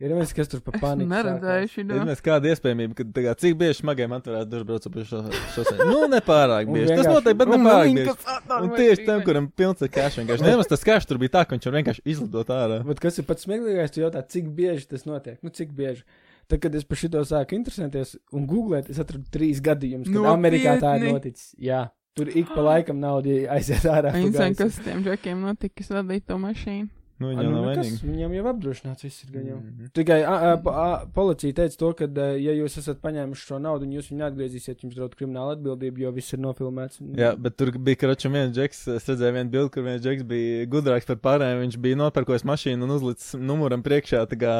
[0.00, 1.10] Ir viens, kas tur pa Es paniku.
[1.12, 1.72] neredzēju sākās.
[1.74, 1.92] šito.
[1.92, 5.18] Iedomājieties, kāda iespējamība, ka tā kā, cik bieži smagajam atverās durvis braucot pa šo
[5.52, 5.76] šosei.
[5.90, 6.94] Nu, nepārāk bieži.
[6.96, 8.14] Tas noteikti, bet nepārāk bieži.
[8.56, 10.46] Un tieši šī tam, kuram pilns ar cash vienkārši.
[10.48, 12.80] Nevis tas cash tur bija tā, ka viņš var vienkārši izlidot ārā.
[12.88, 15.36] Bet kas ir pats smieklīgākais, tu jautā, cik bieži tas notiek?
[15.44, 16.08] Nu, cik bieži?
[16.48, 20.32] Tad, kad es par šito sāku interesēties un googlēt, es atradu trīs gadījumus, kad?
[20.32, 21.52] Amerikā tā ir noticis.
[21.60, 24.12] Jā, tur ik pa laikam nauda aiziet ārā.
[24.14, 24.56] gaisu.
[24.62, 26.88] kas tiem džekiem notika, kas vadīja to mašīnu.
[27.20, 28.00] Nu, A, viņa nu, nekas.
[28.00, 29.58] Viņam jau apdrošināts viss ir gan jau.
[29.60, 29.90] Mhm.
[29.96, 33.84] Tikai a, a, a, policija teica to, ka, a, ja jūs esat paņēmuši šo naudu
[33.84, 37.02] un jūs viņu atgriezīsiet, jums draud krimināla atbildība, jo viss ir nofilmēts.
[37.20, 38.86] Jā, bet tur bija karočam viens džeks.
[38.96, 41.60] Es redzēju vienu bildi, kur viens džeks bija gudrāks par pārējiem.
[41.66, 44.56] Viņš bija nopirkojis mašīnu un uzlicis numuram priekšā tā kā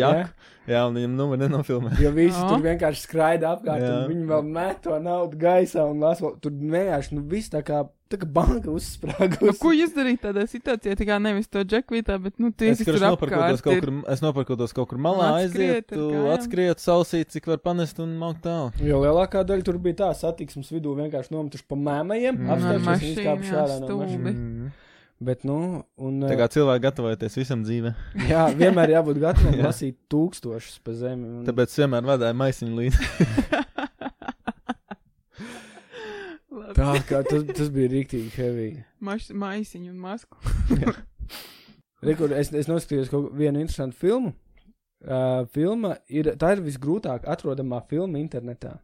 [0.00, 0.32] jaku.
[0.70, 1.94] Jā, un viņam numuru nenofilmē.
[2.00, 2.48] Jo visi Jā.
[2.48, 3.94] tur vienkārši skraida apkārt, Jā.
[3.96, 6.30] un viņi vēl met to naudu gaisā un lasa.
[6.40, 9.58] Tur vienkārši, nu, viss tā kā, tā kā banka Nu, uzsprāgus.
[9.62, 10.96] ko izdarīt tādā situācijā?
[10.98, 13.80] Tā kā nevis to džeku vietā, bet, nu, tie, Es, kas kurš tur apkārt kaut
[13.84, 18.70] kur, es nopirkotos kaut kur malā, aizietu, atskrietu, sausīt, cik var panest un maukt tālu.
[18.82, 22.50] Jo lielākā daļa tur bija tā satiksmes vidū vienkārši nometuši pa mēmajiem, Mm.
[22.54, 24.38] apstājušies un izkāpuši ārā no mašīnas.
[24.38, 24.70] Mm.
[25.20, 25.56] Bet, nu,
[26.00, 26.14] un.
[26.24, 27.90] Tā kā cilvēki gatavoties visam dzīvē.
[28.32, 31.28] Jā, vienmēr jābūt gatavam lasīt tūkstošus pa zemi.
[31.28, 31.42] Un...
[31.44, 33.00] Tāpēc vienmēr vadīju maisiņu līdzi.
[36.50, 36.69] Labi.
[36.80, 38.68] Tā kā tas, tas bija rīktīgi heavy.
[39.04, 40.38] Maš, maisiņu un masku.
[42.06, 44.32] Rekur, es, es noskatījos kaut vienu interesantu filmu.
[45.00, 48.78] Uh, filma ir, tā ir visgrūtāk atrodamā filma internetā.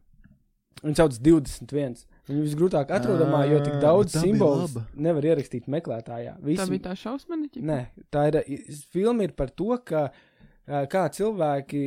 [0.83, 1.97] Viņa sauc 21.
[2.29, 6.35] Viņa visgrūtāk atrodamā, jo tik daudz tā simbolus nevar ierakstīt meklētājā.
[6.37, 7.63] Tā Visi, bija tā šausmaniķa.
[7.65, 7.79] Nē,
[8.13, 8.41] tā ir.
[8.93, 10.09] Filma ir par to, ka
[10.91, 11.83] kā cilvēki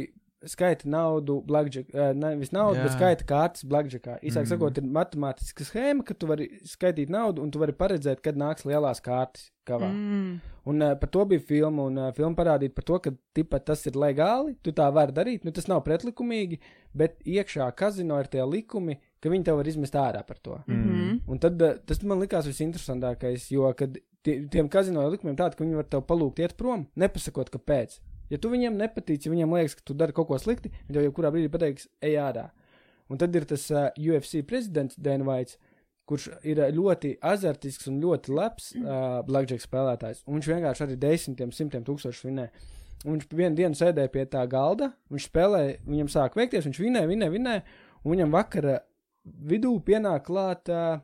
[0.48, 2.84] skaita naudu, blackjack, ā, nevis naudu, Jā.
[2.86, 4.18] bet skaita kārtas blackjackā.
[4.24, 4.50] Īsāk Mhm.
[4.54, 8.64] sakot, ir matemātiska schēma, ka tu vari skaitīt naudu un tu vari paredzēt, kad nāks
[8.64, 9.90] lielās kārtas kavā.
[9.92, 10.40] Mm.
[10.66, 13.84] Un uh, par to bija filma, un uh, filma parādīja par to, ka tipa, tas
[13.86, 16.58] ir legāli, tu tā vari darīt, nu tas nav pretlikumīgi,
[16.94, 20.58] bet iekšā kazino ir tie likumi, ka viņi tev var izmest ārā par to.
[20.66, 20.84] Mm.
[20.84, 21.20] Mhm.
[21.28, 25.56] Un tad uh, tas man likās visinteresantākais, jo kad tie, tiem kazino ir likumiem tādi,
[25.56, 27.98] ka viņi var tev palūgt iet prom, nepasakot, kāpēc.
[28.30, 31.06] Ja tu viņiem nepatīc, ja viņiem liekas, ka tu dari kaut ko slikti, viņi tev
[31.08, 32.48] jebkurā brīdī pateiks, ej ārā.
[33.10, 35.58] Un tad ir tas uh, UFC prezidents Denvaits,
[36.10, 40.22] kurš ir ā, ļoti azartisks un ļoti labs uh, blackjack spēlētājs.
[40.26, 42.46] Un viņš vienkārši arī desmitiem, simtiem tūkstošu vinē.
[43.06, 47.10] Un viņš vienu dienu sēdēja pie tā galda, viņš spēlēja, viņam sāk veikties, viņš vinēja,
[47.10, 47.62] vinēja, vinēja,
[48.02, 48.80] un viņam vakara
[49.50, 51.00] vidū pienāk klāt uh,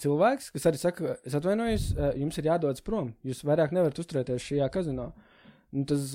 [0.00, 4.48] cilvēks, kas arī saka, es atvainojos, uh, jums ir jādodas prom, jūs vairāk nevarat uzturēties
[4.50, 5.12] šajā kazino.
[5.70, 6.12] Un tas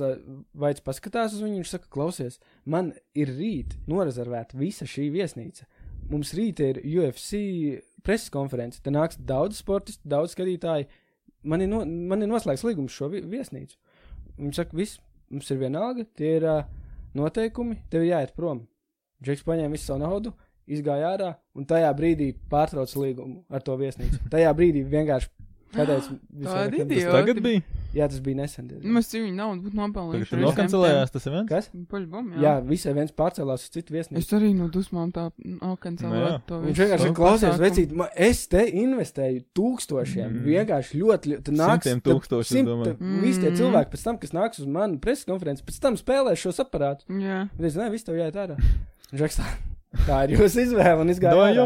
[0.60, 5.68] veids paskatās uz viņu, viņš saka, klausies, man ir rīt norezervēta visa šī viesnīca.
[6.12, 7.40] Mums rīt ir UFC
[8.06, 10.90] preses konference, te nāks daudz sportistu, daudz skatītāju.
[11.48, 13.78] Man ir, no, man ir noslēgts līgums šo vi viesnīcu.
[14.42, 15.00] Viņš saka, viss,
[15.32, 16.66] mums ir vienalga, tie ir uh,
[17.16, 18.66] noteikumi, tev ir jāiet prom.
[19.24, 20.36] Džeks paņēma visu savu naudu,
[20.68, 24.20] izgāja ārā un tajā brīdī pārtrauca līgumu ar to viesnīcu.
[24.34, 25.32] Tajā brīdī vienkārši
[25.76, 27.02] pateica, idioti.
[27.06, 27.64] Tas tagad bija.
[27.96, 28.68] Jā, tas bija nesen.
[28.84, 30.30] Mēs viņu naudu būtu nopelnījuši.
[30.34, 31.48] tur nokancelējās tas events.
[31.50, 31.70] Kas?
[31.92, 34.20] Paļbom, Jā, jā visai viens pārcēlās uz citu viesnīcu.
[34.20, 35.60] Es arī no dusmām tā Nu jā.
[35.62, 36.82] nokancelēju to Viņš visu.
[36.84, 37.70] vienkārši Savu klausies, pasākumu.
[37.70, 40.28] vecīt, es te investēju tūkstošiem.
[40.28, 40.42] Mm.
[40.42, 40.50] Mm.
[40.52, 41.88] Vienkārši ļoti, ļoti nāks.
[41.88, 42.98] Simtiem tūkstoši, simt- domāju.
[42.98, 43.58] tad Visi tie Mm.
[43.62, 47.06] cilvēki pēc tam, kas nāks uz manu preses konferenci, pēc tam spēlēs šos aparātus.
[47.08, 47.48] Jā.
[47.56, 48.60] Bet es nezinu, viss tev jāiet ārā.
[49.14, 49.46] Viņš rakstā,
[50.06, 51.64] tā ir jūsu izvēle un izgāja.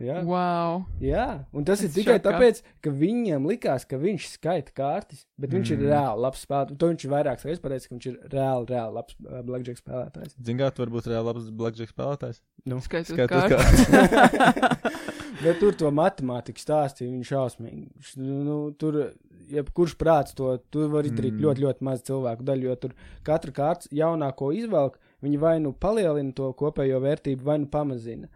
[0.00, 0.22] Jā.
[0.24, 0.84] Wow.
[1.04, 2.24] Jā, un tas Es ir tikai šokā.
[2.30, 5.74] tāpēc, ka viņiem likās, ka viņš skaita kārtas, bet viņš mm.
[5.76, 5.90] ir Mm.
[5.92, 6.78] reāli labs spēlētājs.
[6.80, 10.36] To viņš ir vairākas reizes pateicis, ka viņš ir reāli, reāli labs uh, blackjack spēlētājs.
[10.40, 12.40] Ziniet, kā varbūt reāli labs blackjack spēlētājs.
[12.64, 12.80] Nu.
[12.80, 13.84] Skaitot Skatot kārtas.
[13.90, 14.90] kā.
[15.44, 17.86] bet tur to matemātiku stāstīja viņš šausmīgi.
[18.00, 19.12] Š- Nu, tur,
[19.50, 21.40] jebkurš prāts to, tu var izdarīt Mm.
[21.40, 21.44] mm.
[21.44, 22.92] ļoti, ļoti maz cilvēku daļu, jo tur
[23.26, 28.28] katra kārtas jaunāko izvelk, viņi vai nu palielina to kopējo vērtību, vai nu pamazina.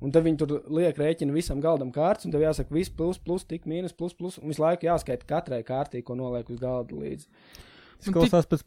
[0.00, 3.44] Un tad viņi tur liek rēķinu visam galdam kārtas, un tev jāsaka, viss plus, plus,
[3.48, 7.28] tik mīnus, plus, plus, un visu laiku jāskaita katrai kārtī, ko noliek uz galda līdzi.
[8.00, 8.64] Tas klausās pēc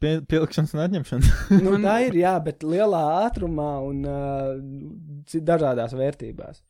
[0.00, 1.32] pie, pielikšanas un atņemšanas.
[1.64, 6.62] Nu, tā ir, jā, bet lielā ātrumā un uh, dažādās vērtībās.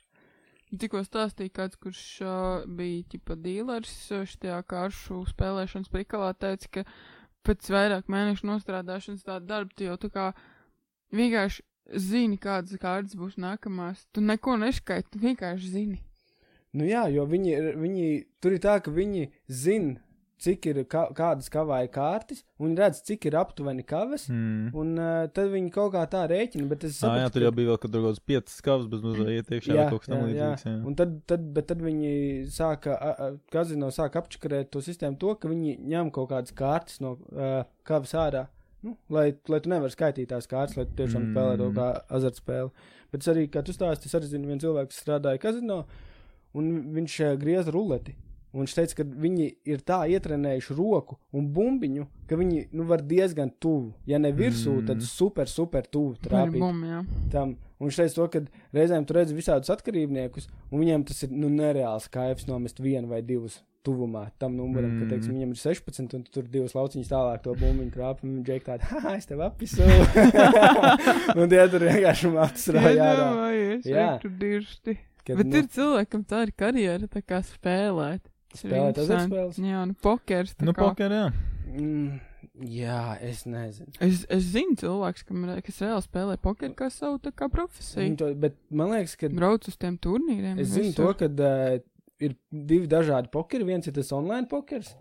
[0.76, 6.86] Tikko stāstīja kāds, kurš uh, bija ķipa dīlers šajā kāršu spēlēšanas prikalā, teica, ka
[7.46, 10.26] pēc vairāk mēnešu nostrādāšanas tāda darba, tu jau tā kā
[11.14, 11.62] vienkārši
[11.94, 14.06] zini, kādas kārtas būs nākamās.
[14.12, 16.00] Tu neko neskaiti, tu vienkārši zini.
[16.76, 18.08] Nu jā, jo viņi, ir- viņi
[18.42, 19.96] tur ir tā, ka viņi zina,
[20.38, 24.74] cik ir ka, kādas kavāja kārtas, un redz, cik ir aptuveni kaves, Mm.
[24.76, 26.68] un uh, tad viņi kaut kā tā rēķina.
[26.68, 29.48] Bet es Ah, jā, tur jau bija vēl, kaut kāds piecas kavas bez mazliet iet
[29.48, 30.64] iekšā vai kaut kas tam līdzīgs.
[30.66, 30.84] Jā.
[30.86, 32.98] Un tad, tad, bet tad viņi sāka,
[33.50, 38.12] kazino sāka apčakarēt to sistēmu to, ka viņi ņem kaut kādas kārtas no uh, kavas
[38.12, 38.48] ārā.
[38.86, 41.32] Nu, lai, lai tu nevari skaitīt tās kārtas, lai tu tiešām Mm.
[41.32, 42.70] spēlē to kā azartspēli.
[43.10, 45.80] Bet es arī, kā tu stāsti, es arī zinu vienu cilvēku, kas strādāja kazino,
[46.54, 48.14] un viņš uh, grieza ruleti.
[48.54, 53.02] Un viņš teica, ka viņi ir tā ietrenējuši roku un bumbiņu, ka viņi nu, var
[53.04, 53.92] diezgan tuvu.
[54.08, 54.86] Ja ne virsū, mm.
[54.86, 57.02] tad super, super tuvu trāpīt jā.
[57.34, 57.56] tam.
[57.76, 58.40] Un viņš teica, to, ka
[58.72, 63.20] reizēm tur redz visādus atkarībniekus, un viņiem tas ir nu, nereāls kaifs nomest vienu vai
[63.20, 65.00] divus tuvumā tam numuram, mm.
[65.02, 65.38] ka, teiksim, Mm.
[65.40, 68.90] viņam ir 16, un tu tur divas lauciņas tālāk to bumbiņu krāp, un viņš tāda,
[68.92, 69.86] ha, es tev apisu.
[71.40, 72.30] un tie tur vienkārši.
[72.76, 74.06] Iedomājies, Jā.
[74.12, 74.96] vai tu dirsti.
[75.26, 78.22] Kad, Bet nu, ir cilvēkam tā ir karjera, tā kā spēlēt.
[78.52, 79.56] Tas ir Spēlēt azartspēles?
[79.58, 80.52] Jā, nu pokers.
[80.54, 80.84] tā Nu, kā.
[80.86, 81.24] poker, jā.
[81.74, 82.20] mm,
[82.70, 83.90] jā, es nezinu.
[84.06, 88.04] Es, es zinu cilvēks, kam, kas reāli spēlē pokeru kā savu tā kā profesiju.
[88.04, 90.62] Viņu To, bet man liekas, ka Brauc uz tiem turnīriem.
[90.62, 91.82] es zinu to, ka uh,
[92.22, 93.66] ir divi dažādi pokeri.
[93.68, 94.94] Viens ir tas online pokers,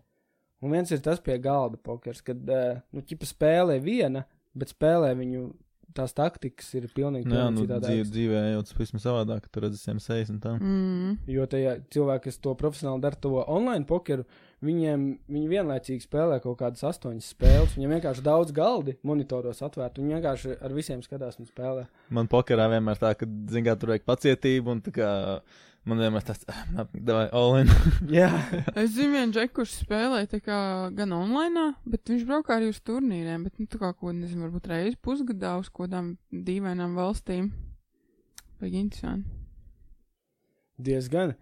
[0.64, 4.26] un viens ir tas pie galda pokers, kad, uh, nu, ķipa spēlē viena,
[4.56, 5.50] bet spēlē viņu
[5.96, 9.66] tās taktikas ir pilnīgi, Nu, jā, nu, dzīve, dzīvē jau tas pavisam savādāk, ka tur
[9.66, 10.56] redzat visiem sejas un tā.
[10.60, 11.14] Mm.
[11.32, 14.26] Jo tajā cilvēki, kas to profesionāli dara, to online pokeru,
[14.66, 17.78] viņiem viņi vienlaicīgi spēlē kaut kādas astoņas spēles.
[17.78, 21.86] Viņiem vienkārši daudz galdi monitoros atvērt, un viņi vienkārši ar visiem skatās un spēlē.
[22.16, 25.12] Man pokerā vienmēr tā, ka, zin kā, tur vajag pacietību un tā kā
[25.86, 27.70] man vienmēr tas, ah, davai, all in.
[28.18, 28.30] Jā,
[28.74, 30.60] Es zinu, vienu džeku, kurš spēlē kā
[30.96, 33.46] gan online, bet viņš braukā arī uz turnīriem.
[33.48, 37.52] Bet, nu, tā kā, ko, nezinu, varbūt reizi pusgadā uz kādām dīvainām valstīm.
[38.62, 39.30] Vai interesanti.
[40.78, 41.34] diezgan.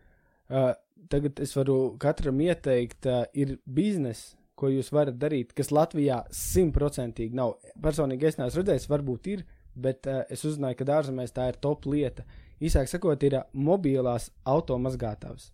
[0.49, 0.73] Uh,
[1.09, 7.33] tagad es varu katram ieteikt, uh, ir biznesa, ko jūs varat darīt, kas Latvijā simtprocentīgi
[7.37, 7.55] nav.
[7.81, 11.87] Personīgi es neesmu redzējis, varbūt ir, bet uh, es uzzināju, ka ārzemēs tā ir top
[11.89, 12.25] lieta.
[12.61, 15.51] Īsāk sakot, ir uh, mobilās automazgātavas.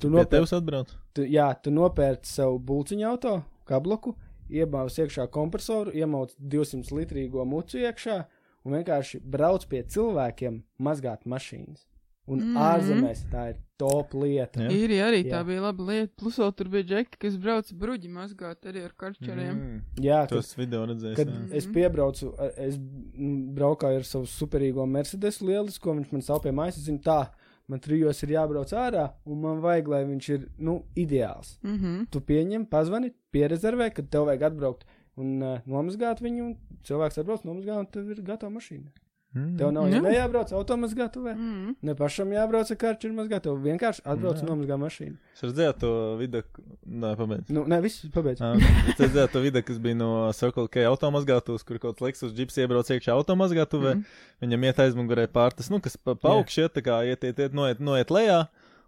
[0.00, 0.90] Tu nopērci, tevis atbrauc.
[1.16, 3.36] tu, jā, tu nopērci savu bulciņu auto,
[3.68, 4.12] kabloku,
[4.52, 8.18] iebāz iekšā kompresoru, iemauc 200 litrīgo mucu iekšā
[8.66, 11.86] un vienkārši brauc pie cilvēkiem mazgāt mašīnas.
[12.28, 12.56] Un mm Mhm.
[12.56, 12.74] -hmm.
[12.74, 14.60] ārzemēs tā ir top lieta.
[14.60, 14.70] Jā.
[14.72, 15.44] Ir arī tā Jā.
[15.46, 16.12] bija laba lieta.
[16.16, 19.54] Plus, vēl tur bija džeki, kas brauca bruģi mazgāt arī ar karčeriem.
[19.56, 19.82] Mm.
[20.02, 21.14] Jā, Tos video redzēs.
[21.16, 21.52] kad jā.
[21.54, 26.50] es piebraucu, a- es mm, braukāju ar savu superīgo Mercedes lielisko, viņš man stāv pie
[26.52, 27.28] mājas, es zinu, tā,
[27.68, 31.58] man trijos ir jābrauc ārā, un man vajag, lai viņš ir, nu, ideāls.
[31.62, 32.06] Mm -hmm.
[32.10, 34.84] tu pieņem, pazvani, pierezervē, kad tev vajag atbraukt
[35.16, 36.42] un uh, nomazgāt viņu.
[36.42, 38.90] un Cilvēks atbrauc, nomazgā, un tev ir gatava mašīna.
[39.36, 39.58] Mm.
[39.60, 41.74] Tev nav ne jābrauc automazgātuvē, Mm -hmm.
[41.82, 45.16] ne pašam jābrauc ar karču mazgāt, tev vienkārši atbrauc un nomazgā mašīnu.
[45.34, 46.42] Es redzēju to video,
[46.88, 47.50] nē, pabeidz.
[47.50, 48.40] Nu, nē, viss pabeidz.
[48.40, 48.56] Ah,
[48.88, 52.56] Es redzēju to video, kas bija no Circle K automazgātuvs, kur kaut kāds Lexus džips
[52.56, 53.94] iebrauc iekšā automazgātuvē.
[53.94, 53.98] Mm.
[53.98, 54.04] Mm.
[54.42, 57.78] Viņam iet aizmugurē pārtas, nu, kas pa, augšu iet, tā kā iet, iet, iet, noiet,
[57.80, 58.46] noiet lejā.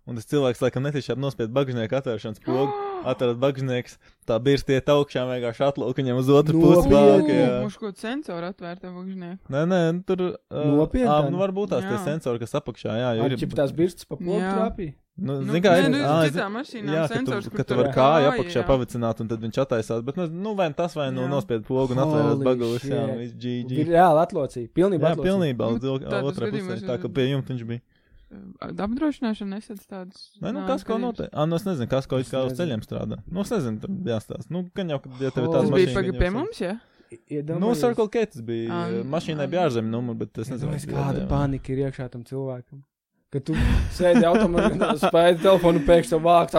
[0.09, 2.73] Un tas cilvēks, laikam, netiešām nospied bagžnieku atvēršanas pogu.
[3.11, 6.89] Atverat bagžnieks, tā birsta iet augšā, vienkārši atlūk viņam uz otru pusi.
[6.91, 7.51] Jā.
[7.63, 9.53] Mums kaut kāda sensora atvērta bagžnieku.
[9.53, 10.25] Nē, nē, nu, tur.
[10.51, 11.11] Uh, Nopietni?
[11.13, 12.01] ā, nu, varbūt tās tie Jā.
[12.09, 13.37] sensori, kas apakšā, jā, jo ir.
[13.45, 14.57] ķip tās birstas pa pogu Jā.
[14.57, 14.97] trāpīja.
[15.19, 15.89] Nu, Nu, zin kā, ir.
[15.91, 18.61] nu, ā, citām mašīnām Jā, ka sensors, tu, kur ka tu tur vari kāju apakšā
[18.61, 18.67] jā.
[18.69, 20.03] pavicināt, un tad viņš attaisās.
[20.07, 21.31] Bet, nu, nu vai nu tas, vai nu Jā.
[21.33, 22.85] nospied pogu un atvērs Holy bagulus.
[22.87, 23.19] Jā, shit.
[23.19, 23.81] viss GG.
[23.91, 25.97] reāli atlocīja, pilnībā Jā, pilnībā Nu,
[26.31, 26.79] otrā pusē.
[26.87, 27.83] Tā kā pie jumta viņš bija.
[28.29, 30.27] Apdrošināšana nesadz tādas.
[30.43, 31.31] Nē, nu kas ko notiek?
[31.33, 33.23] Ah, nu es nezinu, kas ko kā uz ceļiem strādā.
[33.25, 34.53] Nu, es nezinu, tur jāstāsta.
[34.53, 36.75] Nu, gan jau, kad ja tev ir tāds Tas bija paga pie mums, jā?
[37.09, 37.63] Iedomājies.
[37.63, 38.69] Nu, Circle K tas bija.
[38.69, 39.53] Uh, Mašīnai ah.
[39.55, 42.85] bija ārzemju numurs, bet es nezinu, Iedomājies, vai kāda bija panika ir iekšā tam cilvēkam.
[43.33, 43.57] Kad tu
[43.97, 46.57] sēdi automašīnā, spēļ telefonu pēkšņi vākt.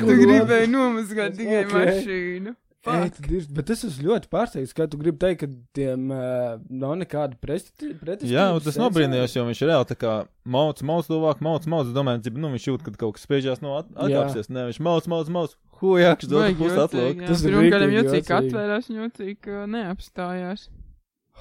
[0.00, 1.76] Tu gribēji nomazgāt tikai Ok.
[1.76, 2.56] mašīnu.
[2.84, 7.38] Ir, bet es esmu ļoti pārsteigts, ka tu gribi teikt, ka tiem uh, nav nekāda
[7.40, 8.18] pretestība.
[8.28, 10.12] Jā, un tas nobrīnījās, jo viņš reāli tā kā
[10.44, 11.88] mauc, mauc tuvāk, mauc, mauc.
[11.96, 14.52] Ka nu, viņš jūt, ka kaut kas spiežās no at atkāpsies.
[14.52, 15.56] Nē, viņš mauc, mauc, mauc.
[15.80, 17.24] Hujāks, dod jocīgi, atlūk.
[17.24, 18.38] Tas ir rīktīgi jocīgi jocīgi.
[18.38, 20.68] atvērās, un jocīgi uh, neapstājās.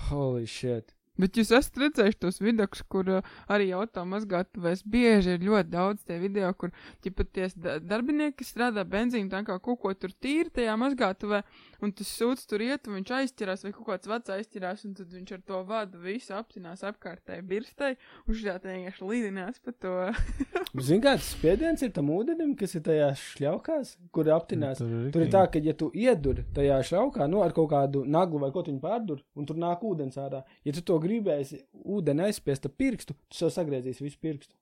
[0.07, 0.95] Holy shit.
[1.19, 6.17] Bet jūs esat redzējuši tos video, kur uh, arī automazgātuvēs bieži ir ļoti daudz tie
[6.21, 6.73] video, kur
[7.05, 7.53] ķipaties
[7.85, 11.43] darbinieki kas strādā benzīna tā kā kaut ko tur tīri tajā mazgātuvē,
[11.85, 15.13] un tas sūds tur iet, un viņš aizķerās, vai kaut kāds vecs aizķerās, un tad
[15.13, 17.93] viņš ar to vadu visu apcinās apkārtēji birstai,
[18.25, 19.93] un šī tā vienkārši līdinās pa to.
[20.87, 24.81] Zini, kāds spiediens ir tam ūdenim, kas ir tajās šļaukās, kur aptinās.
[24.81, 28.01] Tur ir Tur ir tā, ka, ja tu iedur tajā šļaukā, nu, ar kaut kādu
[28.09, 31.61] naglu vai ko tu viņu pārdur, un tur nāk ūdens ārā, ja tu to gribēsi
[31.83, 34.55] ūdeni aizspiest ar pirkstu, tu sev sagriezīs visu pirkstu.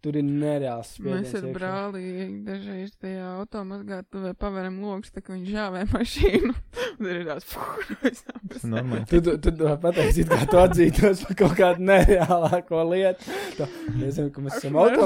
[0.00, 1.34] tur ir nereāls Mēs spiediens.
[1.36, 1.50] ar iekšā.
[1.58, 2.02] brāli
[2.46, 6.54] dažreiz tajā automazgātuvē paveram logus, tā kā viņš žāvē mašīnu.
[7.00, 8.22] Tur ir tās fūras.
[8.72, 9.02] Normāli.
[9.10, 13.28] Tu, tu, tu to pateiksi, kā tu atzītos par kaut kādu nereālāko lietu.
[13.58, 14.96] Tā, Mēs zinām, ka mēs esam Ak,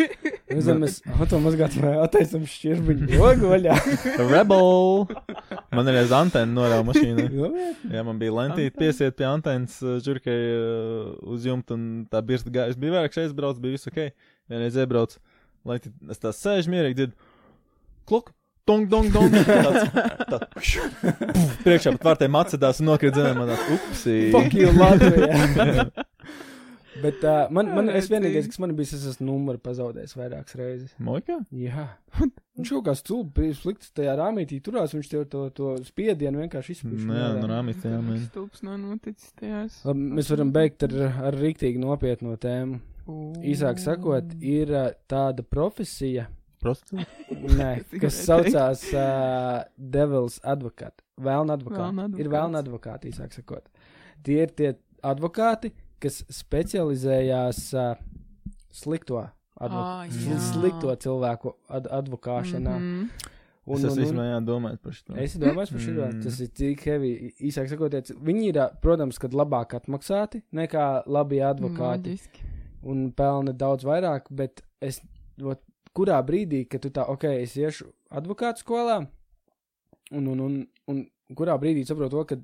[0.50, 0.56] automazgātuvē.
[0.56, 3.76] Mēs zinām, mēs automazgātuvē attaisam šķirbiņu logu vaļā.
[4.30, 5.06] Rebel!
[5.76, 7.26] Man ir aiz antena norāva mašīna.
[7.94, 12.74] Jā, man bija lentīte piesiet pie antenas žurkai uh, uz jumta, un tā birsta gāja.
[12.74, 14.02] Es biju vairāk šeit brauc, bija viss ok.
[14.50, 15.16] Vienreiz iebrauc,
[15.68, 17.32] lentīte, es tā sēžu mierīgi, dzirdu,
[18.10, 18.32] kluk,
[18.66, 19.30] tong, dong, dong.
[19.46, 19.90] Tāds,
[20.26, 24.20] tā, puf, priekšā pat vārtē macedās un nokrīt zemē, man tāds, upsī.
[24.34, 26.08] Fuck you, Latvija.
[26.98, 30.94] Bet uh, man, man es vienīgais, kas man bija, es esmu numuru pazaudējis vairākas reizes.
[30.98, 31.36] Moika?
[31.54, 31.84] Jā.
[32.18, 37.04] Viņš kaut kā stulbi slikts tajā rāmītī turās, viņš tev to, to spiedienu vienkārši izspiež.
[37.06, 38.24] Nē, nu rāmīs tajā mēnē.
[38.26, 39.78] Stulps nav noticis tajās.
[39.86, 40.96] Labi, mēs varam beigt ar,
[41.30, 42.80] ar rīktīgi nopietnu tēmu.
[43.50, 44.70] Īsāk sakot, ir
[45.10, 46.26] tāda profesija,
[46.62, 47.70] nē,
[48.02, 51.00] kas saucās uh, Devils Advocate.
[51.20, 51.80] Vēlna advokāti.
[51.86, 52.34] Vēlna Ir advokāts.
[52.34, 53.70] vēlna advokāti, īsāk sakot.
[54.26, 54.74] Tie ir tie
[55.06, 57.92] advokāti, kas specializējās uh,
[58.72, 59.26] slikto,
[59.60, 60.38] advo jā.
[60.50, 62.78] slikto cilvēku ad advokāšanā.
[62.78, 63.36] Mm -hmm.
[63.70, 65.14] Un, Es un, esmu īstenībā jādomāt par šo.
[65.20, 66.22] Es domāju, par šo Mm.
[66.24, 67.34] tas ir tik heavy.
[67.40, 72.40] Īsāk sakot, viņi ir, protams, kad labāk atmaksāti nekā labie advokāti Loģiski.
[72.82, 75.00] un pelna daudz vairāk, bet es,
[75.42, 75.60] ot,
[75.94, 79.06] kurā brīdī, kad tu tā, ok, es iešu advokātu skolā,
[80.10, 82.36] un, un, un, un kurā brīdī saprotu to, ka,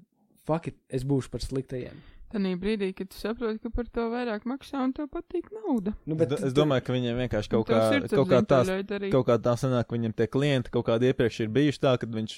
[0.44, 1.96] fuck it, es būšu par sliktajiem.
[2.32, 5.92] Tanī brīdī, kad tu saproti, ka par to vairāk maksā un tev patīk nauda.
[6.10, 8.70] Nu, Es, do- es domāju, ka viņiem vienkārši kaut kā, kaut kā tās,
[9.14, 12.08] kaut kā tā sanāk, ka viņam tie klienti kaut kādi iepriekš ir bijuši tā, ka
[12.10, 12.34] viņš,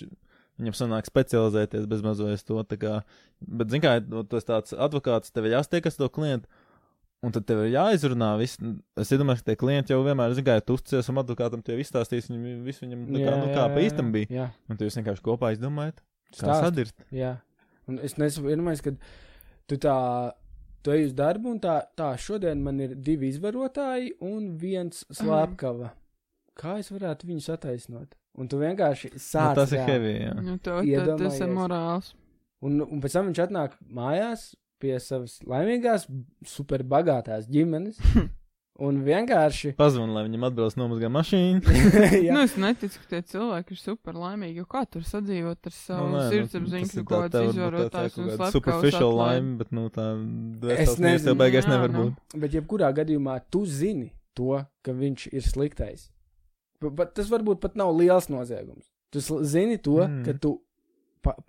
[0.60, 2.94] viņam sanāk specializēties bez mazojas to, tā kā,
[3.40, 6.46] bet, zin kā, nu, tas tāds advokāts, tev ir jāstiekas to klientu,
[7.24, 8.60] un tad tev ir jāizrunā viss,
[9.00, 11.78] es iedomājos, ka tie klienti jau vienmēr, zin kā, ja tu uzticies un advokātam tie
[11.80, 15.00] izstāstīs, viņam, visu viņam, tā kā, nu, kā pa īstam bija, Jā, un tu jūs
[15.00, 16.04] vienkārši kopā izdomājat,
[16.36, 16.62] kā stāst.
[16.68, 17.08] sadirst.
[17.10, 17.32] Jā,
[17.88, 18.94] un es nesaprotu, ka
[19.68, 19.96] tu tā,
[20.82, 25.92] tu ej uz darbu, un tā, tā šodien man ir divi izvarotāji un viens slēpkava.
[26.58, 28.16] Kā es varētu viņus attaisnot?
[28.38, 29.54] Un tu vienkārši Nu, sāc.
[29.58, 30.34] tas ir heavy, jā.
[30.42, 32.12] Nu, to, tad tas ir morāls.
[32.62, 34.48] Un, un pēc tam viņš atnāk mājās
[34.82, 36.06] pie savas laimīgās,
[36.46, 37.98] superbagātās ģimenes.
[38.78, 39.72] un vienkārši.
[39.78, 41.62] Pazvan, lai viņam atbrauc nomazgā mašīnu.
[42.26, 44.64] jā, Nu, es neticu, ka tie cilvēki ir super laimīgi.
[44.70, 49.16] Kā tur sadzīvot ar savu nu, sirdsapziņu, tas varbūt tā- tā izvarotājs un slepkavas Superficial
[49.18, 50.06] laime, bet, nu, tā
[50.78, 51.34] Es nezinu.
[51.40, 52.04] beigās Jā, nevar nu.
[52.12, 52.38] būt.
[52.44, 56.08] bet jebkurā gadījumā tu zini to, ka viņš ir sliktais.
[56.78, 58.86] Pat tas varbūt pat nav liels noziegums.
[59.10, 60.20] Tu zini to, Mm.
[60.20, 60.24] mm.
[60.24, 60.60] ka tu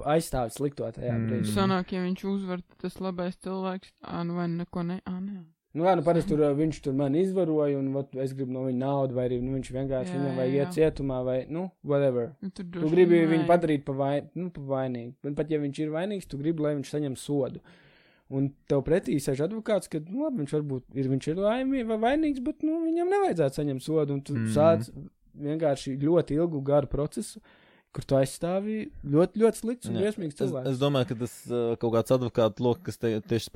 [0.10, 1.22] aizstāvi slikto tajā Mm.
[1.22, 1.30] mm.
[1.30, 1.54] brīdī.
[1.54, 3.92] Sanāk, ja viņš uzvar, tas labais cilvēks.
[4.04, 4.98] Ā, nu vai neko ne.
[5.06, 5.44] Ā, nē.
[5.78, 8.64] Nu, jā, nu, parasti tur ā, viņš tur man izvaroja, un vat, es gribu no
[8.66, 12.32] viņa naudu, vai arī nu, viņš vienkārši Jā, viņam vajag iet cietumā, vai, nu, whatever.
[12.42, 15.14] Nu, tur Tu droši gribi viņu padarīt par vain, nu, pa vainīgu.
[15.30, 17.62] Un pat ja viņš ir vainīgs, tu gribi, lai viņš saņem sodu.
[18.34, 22.00] Un tev pretī sēž advokāts, ka nu, labi, viņš varbūt ir, viņš ir laimīgs vai
[22.08, 24.18] vainīgs, bet nu, viņam nevajadzētu saņemt sodu.
[24.18, 24.50] Un tu Mm.
[24.50, 24.54] mm.
[24.58, 24.90] sāc
[25.40, 27.42] vienkārši ļoti ilgu, garu procesu,
[28.00, 30.70] kur tu aizstāvi ļoti, ļoti slikts un briesmīgs Es, cilvēks.
[30.72, 33.52] es domāju, ka tas uh, kaut kāds advokātu lokus, kas te, tieši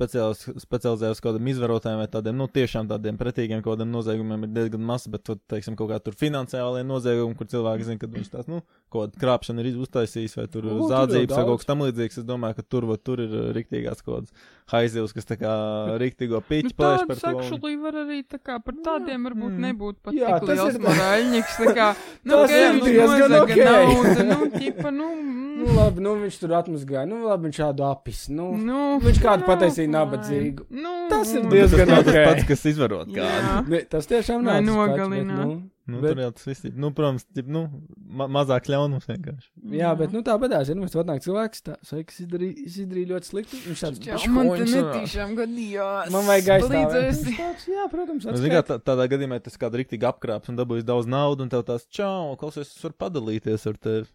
[0.60, 4.84] specializējas kaut kādiem izvarotājiem vai tādiem, nu, tiešām tādiem pretīgiem kaut kādiem noziegumiem ir diezgan
[4.84, 8.50] maz, bet, tu, teiksim, kaut kā tur finansiālie noziegumi, kur cilvēki zina, ka viņš tās,
[8.52, 8.60] nu,
[8.92, 12.20] kaut kāda krāpšana ir uztaisījis vai tur jau zādzības vai kaut kas tam līdzīgs.
[12.20, 15.54] Es domāju, ka tur, va, tur ir uh, riktīgās kaut kādas haizivs, kas tā kā
[16.00, 17.32] riktīgo Nu, piķi plēš par to.
[17.36, 19.64] actually var arī tā kā par tādiem varbūt mm.
[19.66, 21.58] nebūt pat Jā, tik liels morāļņiks.
[21.60, 21.88] Tā kā,
[22.24, 23.52] nu, Tas ir diezgan ok.
[23.68, 25.10] naudu, nu, ķipa, nu,
[25.54, 27.06] Nu, mm, labi, nu, viņš tur atmazgāja.
[27.06, 28.24] Nu, labi, viņš šādu apis.
[28.28, 30.64] Nu, nu, viņš kādu nu, pataisīja nabadzīgu.
[30.74, 31.44] Nu, Tas ir.
[31.44, 32.16] Nu, tas diezgan tas ok.
[32.26, 33.52] pats, kas izvarot kādu.
[33.70, 34.58] Ne, tas tiešām nav.
[34.58, 35.44] tas nogalināt.
[35.46, 37.66] nu, Nu, Bet- tur jau tas viss ir, nu, protams, tip, nu,
[38.08, 39.50] ma mazāk ļaunums vienkārši.
[39.76, 43.28] Jā, bet nu, tā bedās, ja nu, mēs atnāk cilvēks, tā, sveiks, izdarīja, izdarīja ļoti
[43.28, 43.60] slikti.
[43.68, 46.10] Viņš tāds Jā, "Bišķi man te sanāk." netīšām gadījās.
[46.10, 47.68] Man vajag aizstāvēt.
[47.68, 48.80] Jā, protams, Nu, zini, kā atskait.
[48.80, 52.32] tā, tādā gadījumā tas kāda rīktīgi apkrāps un dabūjis daudz naudas, un tev tās čau,
[52.40, 54.06] klausies, es varu padalīties ar tevi.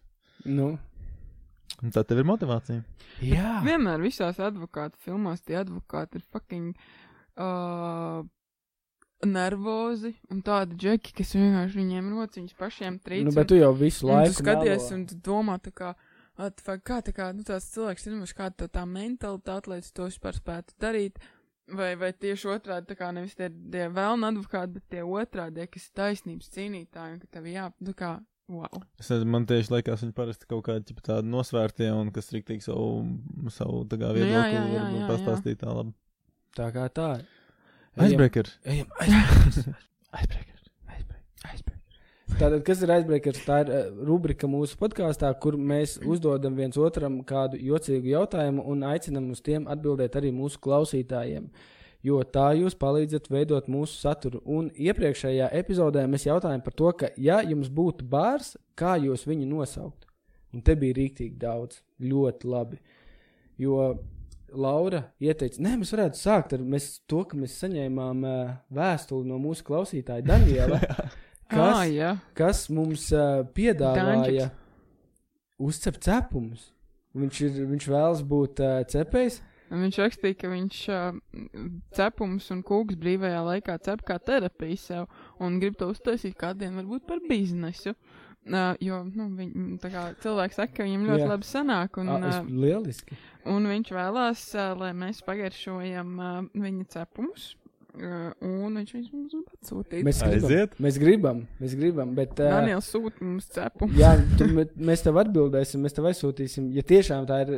[0.44, 0.78] Nu,
[1.80, 2.82] Un tā tev ir motivācija.
[3.24, 3.60] jā.
[3.64, 6.74] Vienmēr visās advokātu filmās tie advokāti ir fucking
[7.40, 8.20] uh,
[9.24, 13.24] nervozi un tādi džeki, kas vienkārši viņiem rociņus pašiem trīc.
[13.28, 14.94] Nu, bet tu jau visu laiku tu skaties melo.
[14.98, 15.94] un tu domā tā kā,
[16.40, 19.92] at, vai kā tā kā, nu tās cilvēks, zinu, kā tā, tā mentalitāte, lai tu
[19.94, 21.20] to vispār spētu darīt.
[21.70, 25.84] Vai, vai tieši otrādi, tā kā nevis tie, tie vēlna advokāti, bet tie otrādi, kas
[25.86, 28.08] ir taisnības cīnītāji, un ka tev jā, tā kā,
[28.50, 28.84] wow.
[29.00, 33.06] Es nezinu, man tieši liekas, viņi parasti kaut kādi tādi nosvērtie un kas rīktīgi savu,
[33.54, 35.10] savu tā kā Nu, jā, viedokli jā, jā, var jā, jā.
[35.14, 35.96] pastāstīt tā labi.
[36.58, 37.10] Tā kā tā.
[38.00, 38.54] Icebreaker.
[38.64, 39.76] Ejam, ejam.
[40.10, 40.60] Aizbreakers.
[42.40, 43.40] Tātad, kas ir aizbreakers?
[43.44, 48.86] Tā ir uh, rubrika mūsu podkāstā, kur mēs uzdodam viens otram kādu jocīgu jautājumu un
[48.88, 51.50] aicinam uz tiem atbildēt arī mūsu klausītājiem.
[52.06, 54.40] Jo tā jūs palīdzat veidot mūsu saturu.
[54.48, 59.48] Un iepriekšējā epizodē mēs jautājām par to, ka, ja jums būtu bārs, kā jūs viņu
[59.50, 60.08] nosauktu?
[60.56, 62.80] Un te bija rīktīgi daudz, ļoti labi.
[63.60, 63.92] Jo
[64.50, 69.36] Laura ieteica, nē, mēs varētu sākt ar mēs, to, ka mēs saņēmām uh, vēstuli no
[69.38, 70.80] mūsu klausītāja Daniela,
[71.50, 72.10] Ah, kas, jā.
[72.38, 74.50] kas mums uh, piedāvāja Dančiks.
[75.58, 76.68] uzcept cepumus.
[77.18, 79.40] Viņš, ir, viņš vēlas būt uh, cepējs.
[79.70, 81.20] Viņš rakstīja, ka viņš uh,
[81.94, 85.06] cepums un kūks brīvajā laikā cep kā terapiju sev
[85.38, 87.94] un grib to uztaisīt kādiem varbūt par biznesu.
[88.50, 89.50] Uh, jo nu, viņ,
[89.82, 91.28] tā kā cilvēki saka, ka viņam ļoti Jā.
[91.28, 93.18] labi sanāk, un, Un, uh, lieliski.
[93.52, 97.50] un viņš vēlās, uh, lai mēs pagaršojam uh, viņa cepumus.
[97.90, 100.04] Uh, un viņš mums atsūtīja.
[100.06, 100.76] Mēs gribam, Aiziet.
[100.80, 102.32] mēs gribam, mēs gribam bet.
[102.38, 103.96] Uh, Daniels sūta mums cepumus.
[103.98, 106.70] jā, tu, mē- mēs tev atbildēsim, mēs tev aizsūtīsim.
[106.78, 107.54] Ja tiešām tā ir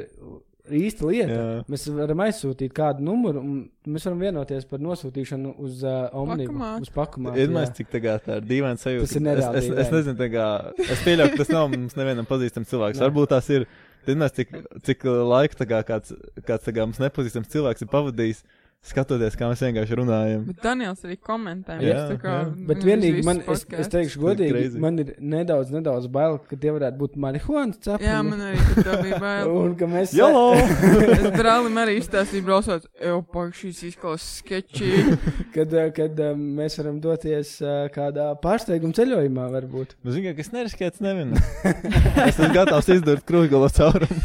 [0.71, 1.63] īsta lieta, Jā.
[1.71, 6.53] mēs varam aizsūtīt kādu numuru, un mēs varam vienoties par nosūtīšanu uz uh, Omnibu.
[6.53, 6.87] Pakumātu.
[6.87, 7.35] Uz pakumā.
[7.35, 9.09] Iedomājieties, cik tā tā ir dīvaina sajūta.
[9.09, 10.47] Tas ir nereāli Es, es, es nezinu, tā kā,
[10.87, 13.03] es pieļauju, ka tas nav mums nevienam pazīstams cilvēks.
[13.03, 13.67] Varbūt tās ir.
[14.03, 14.49] Iedomājieties, cik,
[14.83, 16.11] cik laika kā kāds,
[16.43, 18.41] kāds tā kā mums nepazīstams cilvēks ir pavadījis,
[18.83, 20.43] skatoties, kā mēs vienkārši runājam.
[20.49, 21.77] Bet Daniels arī komentē.
[21.85, 22.47] Jā, tā kā jā.
[22.67, 24.81] Bet vienīgi man, es, es teikšu, godīgi, crazy.
[24.83, 28.09] man ir nedaudz, nedaudz bail, ka tie varētu būt marihuānas cepumi.
[28.09, 29.53] Jā, man arī to bija bail.
[29.63, 30.15] Un ka mēs.
[30.19, 30.57] Jolo!
[31.15, 34.91] es brālim arī izstāstīju, braucot, jau pak šīs izklausās sketčī.
[35.55, 39.93] Kad, eh, kad eh, mēs varam doties eh, kādā pārsteiguma ceļojumā, varbūt.
[40.01, 41.35] Nu, zini, ka kas neriskēts nevien.
[41.37, 44.23] es esmu gatavs izdurt krūzgalo caurumu.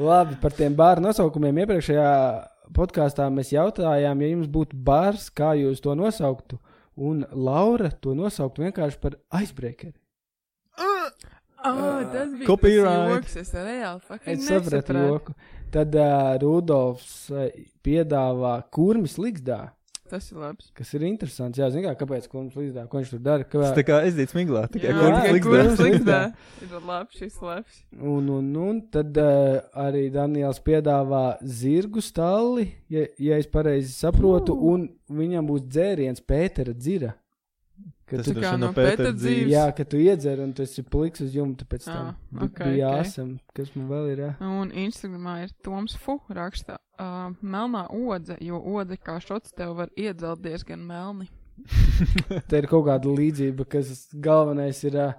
[0.00, 2.06] Labi, par tiem bāru nosaukumiem iepriekšējā
[2.76, 6.60] podkāstā mēs jautājām, ja jums būtu bārs, kā jūs to nosauktu.
[7.00, 9.96] Un Laura to nosauktu vienkārši par aizbreakeri.
[11.60, 13.24] Oh, tas bija Copyright.
[13.24, 15.34] tas joks, es reāli fucking Es sapratu joku.
[15.70, 17.50] Tad uh, Rudolfs uh,
[17.84, 19.60] piedāvā kurmis līgzdā,
[20.10, 20.70] Tas ir labs.
[20.74, 21.58] kas ir interesants.
[21.60, 23.44] Jā, zini, kā, kāpēc kurmis līgzdā, ko viņš tur dara.
[23.46, 23.60] Kā...
[23.62, 24.00] Tas tā kā
[25.36, 25.70] liks kurš dēļ.
[25.70, 26.18] liks Ligzdā.
[26.18, 26.66] dēļ.
[26.66, 27.78] Ir labs šis labs.
[28.00, 34.56] Un, un, un tad uh, arī Daniels piedāvā zirgu stalli, ja, ja es pareizi saprotu,
[34.58, 34.74] Uh.
[34.74, 34.88] un
[35.22, 37.14] viņam būs dzēriens Pētera dzira.
[38.10, 39.20] Kad Tas tu, kā no no Pētera Pētera dzīves.
[39.22, 39.50] dzīves.
[39.52, 42.08] jā, ka tu iedzer un tas ir pliks uz jumta pēc tam.
[42.08, 44.22] Ah, Bi- ok, bija jāsam, kas man vēl ir.
[44.24, 44.30] Jā.
[44.42, 49.88] Un Instagramā ir Toms Fu raksta, uh, melnā odze, jo odze kā šots tev var
[49.96, 51.28] iedzelt diezgan melni.
[52.50, 55.12] Te ir kaut kāda līdzība, kas galvenais ir uh,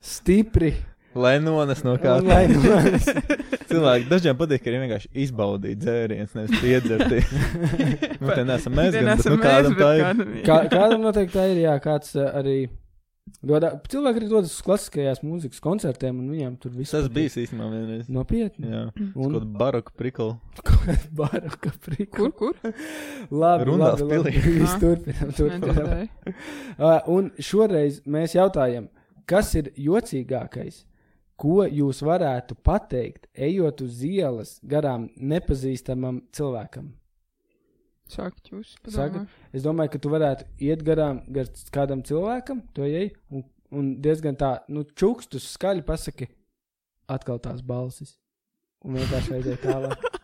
[0.00, 0.74] stipri.
[1.16, 3.08] Lai nones no kā lai nones.
[3.70, 4.08] Cilvēki.
[4.10, 7.32] Dažiem patīk arī vienkārši izbaudīt dzērienus, nevis piedzerties.
[8.22, 10.04] nu, te nesam mēs, gan, bet nu, kādam mēs, tā ir.
[10.04, 10.44] kādam ir.
[10.48, 12.58] Kā, kādam noteikti tā ir, jā, kāds uh, arī.
[13.44, 17.68] Dodā, cilvēki arī dodas uz klasiskajās mūzikas koncertiem, un viņiem tur viss Tas bija īstenībā
[17.74, 18.08] vienreiz.
[18.12, 18.70] Nopietni.
[18.72, 20.38] Jā, Un kaut kāda baroka prikla.
[21.20, 22.08] baroka prika.
[22.16, 22.56] Kur, kur?
[23.28, 24.64] Labi, Rundāls labi, labi.
[24.64, 24.76] Ah.
[24.80, 25.68] turpinām, turpinām.
[25.68, 26.36] Nedzirdēju.
[26.78, 28.84] Uh, un šoreiz mēs jautājam,
[29.26, 30.84] kas ir jocīgākais,
[31.38, 36.90] ko jūs varētu pateikt, ejot uz ielas garām nepazīstamam cilvēkam?
[38.08, 38.72] Sākt jūs.
[38.88, 43.90] Saka, es domāju, ka tu varētu iet garām gar kādam cilvēkam, to ej, un, un
[44.02, 46.30] diezgan tā, nu, čukstus skaļi pasaki,
[47.08, 48.16] atkal tās balsis.
[48.86, 50.08] Un vienkārši aiziet tālāk.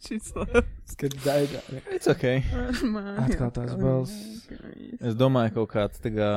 [0.00, 0.96] Šis labs.
[1.00, 1.60] Kad daigā.
[1.92, 2.26] It's ok.
[3.20, 4.14] Atkal tās balss.
[5.00, 6.30] Es domāju, kaut kāds tā kā.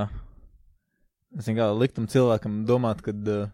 [1.38, 3.48] Es vienkārši liktum cilvēkam domāt, ka uh,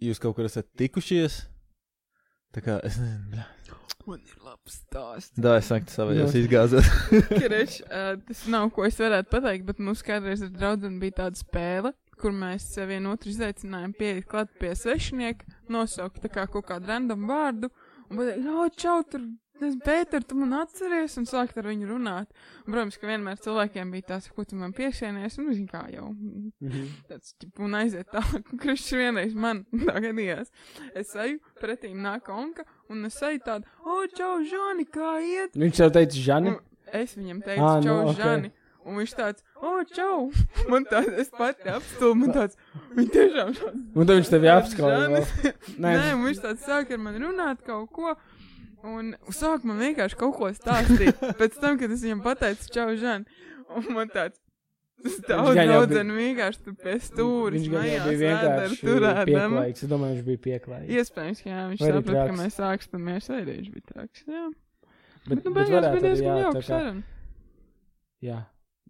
[0.00, 1.42] jūs kaut kur esat tikušies.
[2.54, 3.48] Tā kā es nezinu, bļā.
[4.08, 5.36] Man ir labs stāsts.
[5.38, 6.40] Da, es saku, savējos Jā.
[6.40, 6.86] izgāzot.
[7.44, 11.38] Kreč, uh, tas nav, ko es varētu pateikt, bet mums kādreiz ar draugiem bija tāda
[11.38, 16.66] spēle, kur mēs uh, vienu otru izaicinājām pieiet klāt pie svešinieka, nosaukt tā kā kaut
[16.72, 17.70] kādu random vārdu,
[18.10, 19.22] un pateikt, o, čau, tur,
[19.60, 22.30] es Pēter, tu man atceries, un sākt ar viņu runāt.
[22.64, 26.08] Un, protams, ka vienmēr cilvēkiem bija tās, ko tu man piesienies, un zin kā jau,
[26.14, 26.86] Mhm.
[27.10, 30.48] tāds, ķip, un aiziet tālāk, un krišs vienreiz man tā gadījās.
[30.94, 35.52] Es eju, pretīm nāk onka, un es eju tādu, o, čau, Žani, kā iet?
[35.54, 36.48] Viņš jau teica, Žani.
[36.56, 38.48] Un Es viņam teicu, ah, nu, čau, no, Žani.
[38.88, 40.30] Un viņš tāds, o, čau.
[40.72, 42.56] Man tāds, es pati apstulbu, man tāds,
[42.96, 43.80] viņš tiešām tāds.
[43.94, 45.24] Un tad viņš tevi vēl.
[45.84, 48.14] Nē, un viņš tāds sāk ar mani runāt kaut ko.
[48.88, 51.18] Un sāk man vienkārši kaut ko stāstīt.
[51.36, 53.28] Pēc tam, kad es viņam pateicu, čau, Žani.
[53.76, 54.40] Un man tāds,
[55.00, 59.80] Daudz, bija- un vienkārši tu pie stūris Viņš mājās bija vienkārši pieklājīgs.
[59.84, 60.90] Es domāju, viņš bija pieklājīgs.
[61.00, 64.24] Iespējams, ka jā, viņš saprata, ka mēs sākstamies arī viņš bija traks.
[64.28, 67.02] Jā, Bet, bet, nu, bet beigās bija varētu arī, diezgan jā, jauka tā kā, saruna.
[68.28, 68.38] jā.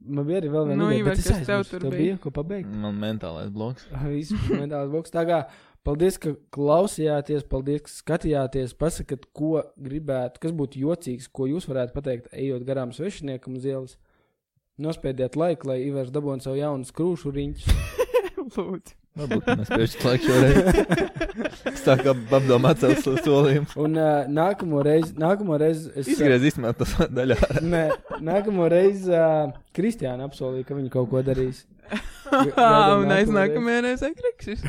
[0.01, 1.81] Man bija arī vēl viena Nu, ideja, bet es kas tev aizmirsu.
[1.83, 2.19] tur bija?
[2.23, 2.69] ko pabeigt.
[2.85, 3.85] Man mentālais bloks.
[4.09, 5.13] Viss mentāls boks.
[5.13, 5.41] Tā kā
[5.85, 8.73] paldies, ka klausījāties, paldies, ka skatījāties.
[8.81, 13.99] Pasakiet, ko gribētu, kas būtu jocīgs, ko jūs varētu pateikt, ejot garām svešiniekam uz ielas.
[14.81, 17.77] Nospēdiet laiku, lai Ivars dabūtu savu jaunu skrūšu riņķu.
[18.57, 18.97] Lūdzu.
[19.19, 21.81] Varbūt mēs piešķirt laiku šoreiz.
[21.83, 23.67] Kā apdomāt savu solījumu.
[23.83, 26.11] Un uh, nākamo reizi, nākamo reizi es.
[26.15, 27.39] Izgriez īstenībā tas daļā.
[27.67, 27.83] Nē,
[28.23, 31.65] nākamo reizi uh, Kristiāna apsolīja, ka viņa kaut ko darīs.
[32.31, 34.61] Ah, un nākamo aiz nākamajā reizē kriksis.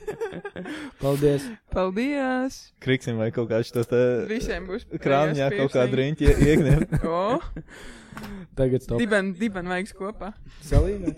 [1.02, 1.44] Paldies!
[1.74, 2.56] Paldies!
[2.80, 4.00] Kriksim vai kaut kā šitos te
[4.30, 6.86] Visiem būs krāmņā kaut kā driņķi iegņem.
[7.04, 7.36] O,
[8.56, 8.96] Tagad stop.
[9.02, 10.32] diben, diben vajag kopā.
[10.64, 11.12] Salīmē.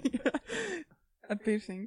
[1.31, 1.87] Ar piercingu.